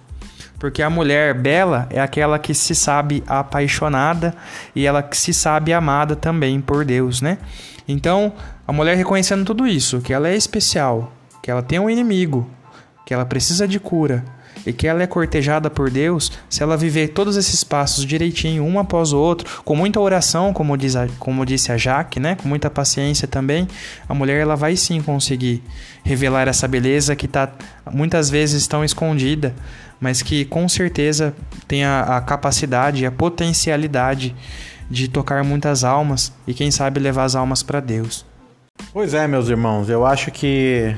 [0.58, 4.34] Porque a mulher bela é aquela que se sabe apaixonada
[4.74, 7.38] e ela que se sabe amada também por Deus, né?
[7.86, 8.32] Então,
[8.66, 12.48] a mulher reconhecendo tudo isso, que ela é especial, que ela tem um inimigo,
[13.06, 14.24] que ela precisa de cura
[14.66, 18.78] e que ela é cortejada por Deus, se ela viver todos esses passos direitinho, um
[18.78, 22.34] após o outro, com muita oração, como, diz a, como disse a Jaque, né?
[22.34, 23.66] com muita paciência também,
[24.08, 25.62] a mulher ela vai sim conseguir
[26.04, 27.50] revelar essa beleza que está
[27.92, 29.54] muitas vezes tão escondida,
[30.00, 31.34] mas que com certeza
[31.66, 34.34] tem a, a capacidade, a potencialidade
[34.90, 38.24] de tocar muitas almas e quem sabe levar as almas para Deus.
[38.92, 40.94] Pois é, meus irmãos, eu acho que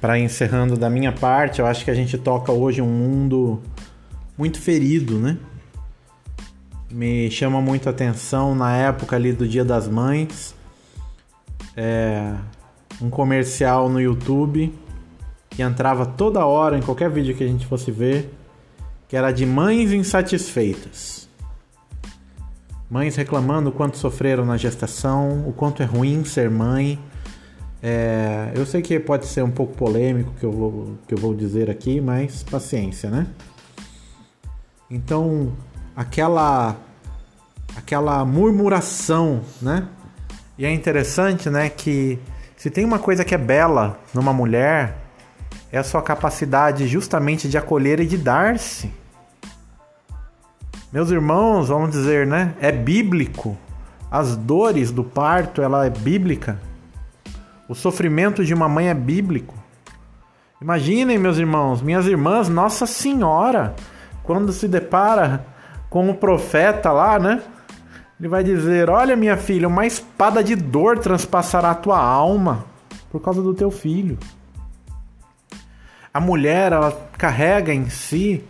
[0.00, 3.62] para encerrando da minha parte, eu acho que a gente toca hoje um mundo
[4.36, 5.38] muito ferido, né?
[6.90, 10.54] Me chama muito a atenção na época ali do Dia das Mães,
[11.76, 12.34] é,
[13.00, 14.72] um comercial no YouTube
[15.54, 18.32] que entrava toda hora em qualquer vídeo que a gente fosse ver,
[19.08, 21.28] que era de mães insatisfeitas.
[22.90, 26.98] Mães reclamando o quanto sofreram na gestação, o quanto é ruim ser mãe,
[27.86, 31.34] é, eu sei que pode ser um pouco polêmico que eu vou, que eu vou
[31.34, 33.26] dizer aqui, mas paciência, né?
[34.90, 35.52] Então,
[35.94, 36.76] aquela
[37.76, 39.86] aquela murmuração, né?
[40.56, 42.18] E é interessante, né, que
[42.56, 44.96] se tem uma coisa que é bela numa mulher,
[45.70, 48.90] é a sua capacidade justamente de acolher e de dar-se.
[50.90, 52.54] Meus irmãos, vamos dizer, né?
[52.62, 53.58] É bíblico.
[54.10, 56.58] As dores do parto, ela é bíblica.
[57.74, 59.52] O sofrimento de uma mãe é bíblico.
[60.62, 63.74] Imaginem, meus irmãos, minhas irmãs, Nossa Senhora,
[64.22, 65.44] quando se depara
[65.90, 67.42] com o profeta lá, né?
[68.20, 72.64] Ele vai dizer: Olha, minha filha, uma espada de dor transpassará a tua alma
[73.10, 74.18] por causa do teu filho.
[76.12, 78.44] A mulher, ela carrega em si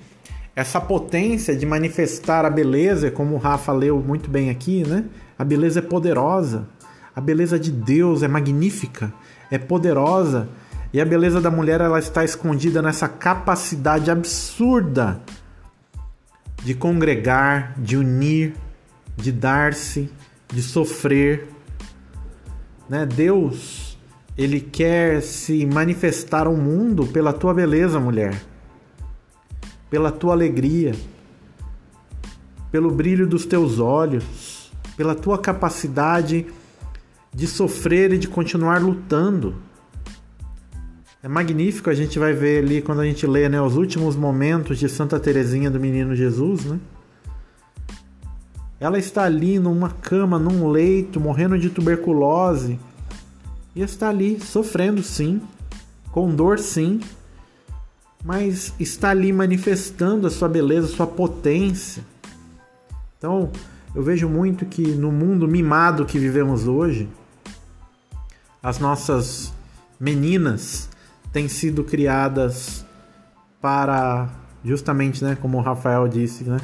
[0.54, 5.06] essa potência de manifestar a beleza, como o Rafa leu muito bem aqui, né?
[5.38, 6.73] A beleza é poderosa.
[7.14, 9.12] A beleza de Deus é magnífica,
[9.50, 10.48] é poderosa,
[10.92, 15.20] e a beleza da mulher ela está escondida nessa capacidade absurda
[16.62, 18.54] de congregar, de unir,
[19.16, 20.10] de dar-se,
[20.48, 21.48] de sofrer.
[22.88, 23.04] Né?
[23.06, 23.98] Deus,
[24.36, 28.40] ele quer se manifestar ao mundo pela tua beleza, mulher,
[29.90, 30.94] pela tua alegria,
[32.72, 36.46] pelo brilho dos teus olhos, pela tua capacidade
[37.34, 39.56] de sofrer e de continuar lutando.
[41.22, 44.78] É magnífico, a gente vai ver ali quando a gente lê né, os últimos momentos
[44.78, 46.78] de Santa Teresinha do Menino Jesus, né?
[48.78, 52.78] Ela está ali numa cama, num leito, morrendo de tuberculose.
[53.74, 55.40] E está ali sofrendo sim,
[56.12, 57.00] com dor sim,
[58.22, 62.04] mas está ali manifestando a sua beleza, a sua potência.
[63.16, 63.50] Então,
[63.94, 67.08] eu vejo muito que no mundo mimado que vivemos hoje,
[68.64, 69.52] as nossas
[70.00, 70.88] meninas
[71.30, 72.82] têm sido criadas
[73.60, 74.30] para
[74.64, 76.56] justamente, né, como o Rafael disse, né?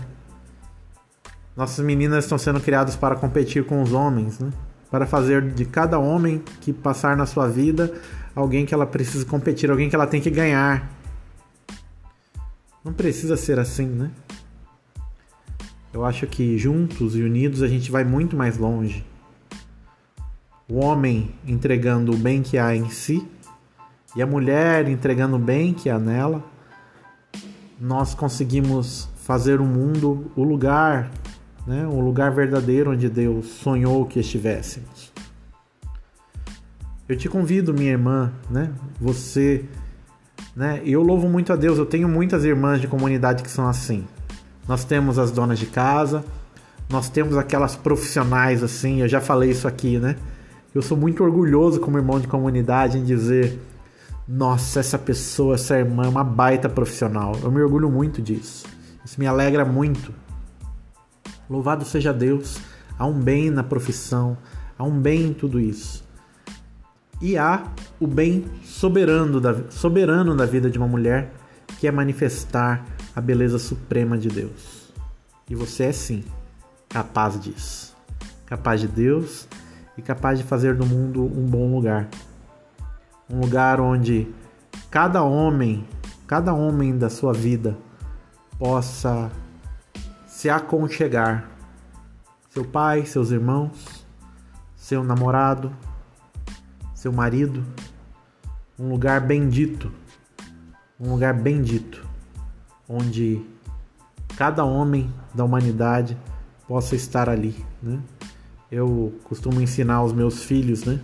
[1.55, 4.51] Nossas meninas estão sendo criadas para competir com os homens, né?
[4.91, 7.93] Para fazer de cada homem que passar na sua vida
[8.35, 10.91] alguém que ela precisa competir, alguém que ela tem que ganhar.
[12.83, 14.11] Não precisa ser assim, né?
[15.93, 19.05] Eu acho que juntos e unidos a gente vai muito mais longe.
[20.71, 23.27] O homem entregando o bem que há em si
[24.15, 26.45] e a mulher entregando o bem que há nela,
[27.81, 31.11] nós conseguimos fazer o mundo o lugar,
[31.67, 35.13] né, o lugar verdadeiro onde Deus sonhou que estivéssemos.
[37.09, 39.65] Eu te convido, minha irmã, né, você,
[40.55, 44.07] né, eu louvo muito a Deus, eu tenho muitas irmãs de comunidade que são assim.
[44.69, 46.25] Nós temos as donas de casa,
[46.89, 50.15] nós temos aquelas profissionais assim, eu já falei isso aqui, né?
[50.73, 53.59] Eu sou muito orgulhoso como irmão de comunidade em dizer:
[54.27, 57.37] nossa, essa pessoa, essa irmã é uma baita profissional.
[57.43, 58.67] Eu me orgulho muito disso.
[59.05, 60.15] Isso me alegra muito.
[61.49, 62.59] Louvado seja Deus.
[62.97, 64.37] Há um bem na profissão,
[64.79, 66.05] há um bem em tudo isso.
[67.21, 67.65] E há
[67.99, 71.33] o bem soberano da, soberano da vida de uma mulher,
[71.79, 72.85] que é manifestar
[73.17, 74.93] a beleza suprema de Deus.
[75.49, 76.23] E você é sim
[76.89, 77.97] capaz disso.
[78.47, 79.49] Capaz de Deus
[80.01, 82.09] e capaz de fazer do mundo um bom lugar.
[83.29, 84.27] Um lugar onde
[84.91, 85.87] cada homem,
[86.27, 87.77] cada homem da sua vida
[88.59, 89.31] possa
[90.27, 91.51] se aconchegar.
[92.49, 94.07] Seu pai, seus irmãos,
[94.75, 95.71] seu namorado,
[96.95, 97.63] seu marido,
[98.79, 99.93] um lugar bendito,
[100.99, 102.09] um lugar bendito,
[102.89, 103.47] onde
[104.35, 106.17] cada homem da humanidade
[106.67, 108.01] possa estar ali, né?
[108.71, 111.01] Eu costumo ensinar aos meus filhos, né?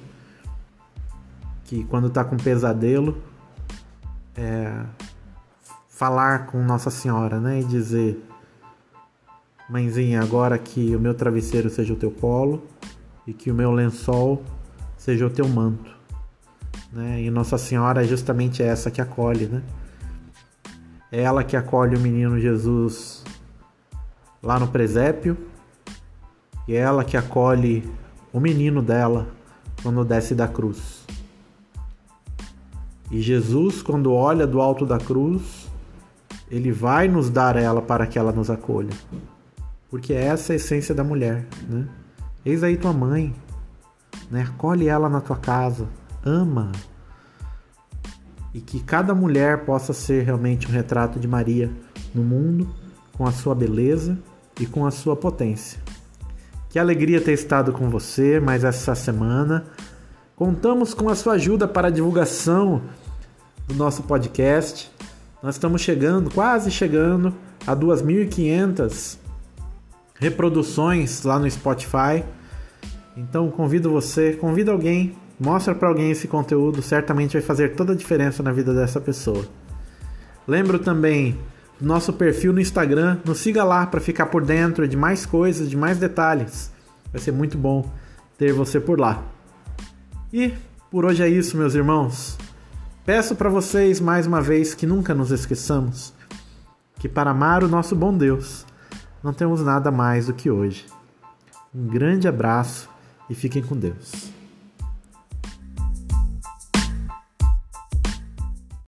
[1.64, 3.20] Que quando tá com pesadelo,
[4.36, 4.84] é,
[5.88, 7.60] falar com Nossa Senhora, né?
[7.60, 8.24] E dizer:
[9.68, 12.62] Mãezinha, agora que o meu travesseiro seja o teu colo
[13.26, 14.44] e que o meu lençol
[14.96, 15.90] seja o teu manto.
[16.92, 17.22] Né?
[17.22, 19.62] E Nossa Senhora é justamente essa que acolhe, né?
[21.10, 23.24] É ela que acolhe o menino Jesus
[24.40, 25.36] lá no presépio
[26.66, 27.88] e é ela que acolhe
[28.32, 29.28] o menino dela
[29.82, 31.06] quando desce da cruz.
[33.10, 35.68] E Jesus, quando olha do alto da cruz,
[36.50, 38.92] ele vai nos dar ela para que ela nos acolha.
[39.88, 41.88] Porque é essa a essência da mulher, né?
[42.44, 43.34] Eis aí tua mãe,
[44.30, 44.42] né?
[44.42, 45.88] Acolhe ela na tua casa,
[46.24, 46.72] ama.
[48.52, 51.70] E que cada mulher possa ser realmente um retrato de Maria
[52.14, 52.68] no mundo,
[53.12, 54.18] com a sua beleza
[54.60, 55.85] e com a sua potência.
[56.76, 59.64] Que alegria ter estado com você mais essa semana.
[60.36, 62.82] Contamos com a sua ajuda para a divulgação
[63.66, 64.92] do nosso podcast.
[65.42, 67.34] Nós estamos chegando, quase chegando
[67.66, 69.16] a 2.500
[70.16, 72.22] reproduções lá no Spotify.
[73.16, 77.96] Então convido você, convida alguém, mostra para alguém esse conteúdo, certamente vai fazer toda a
[77.96, 79.46] diferença na vida dessa pessoa.
[80.46, 81.38] Lembro também
[81.80, 83.18] nosso perfil no Instagram.
[83.24, 86.70] Nos siga lá para ficar por dentro de mais coisas, de mais detalhes.
[87.12, 87.90] Vai ser muito bom
[88.38, 89.22] ter você por lá.
[90.32, 90.52] E
[90.90, 92.36] por hoje é isso, meus irmãos.
[93.04, 96.16] Peço para vocês mais uma vez que nunca nos esqueçamos
[96.98, 98.64] que para amar o nosso bom Deus
[99.22, 100.86] não temos nada mais do que hoje.
[101.74, 102.88] Um grande abraço
[103.28, 104.35] e fiquem com Deus.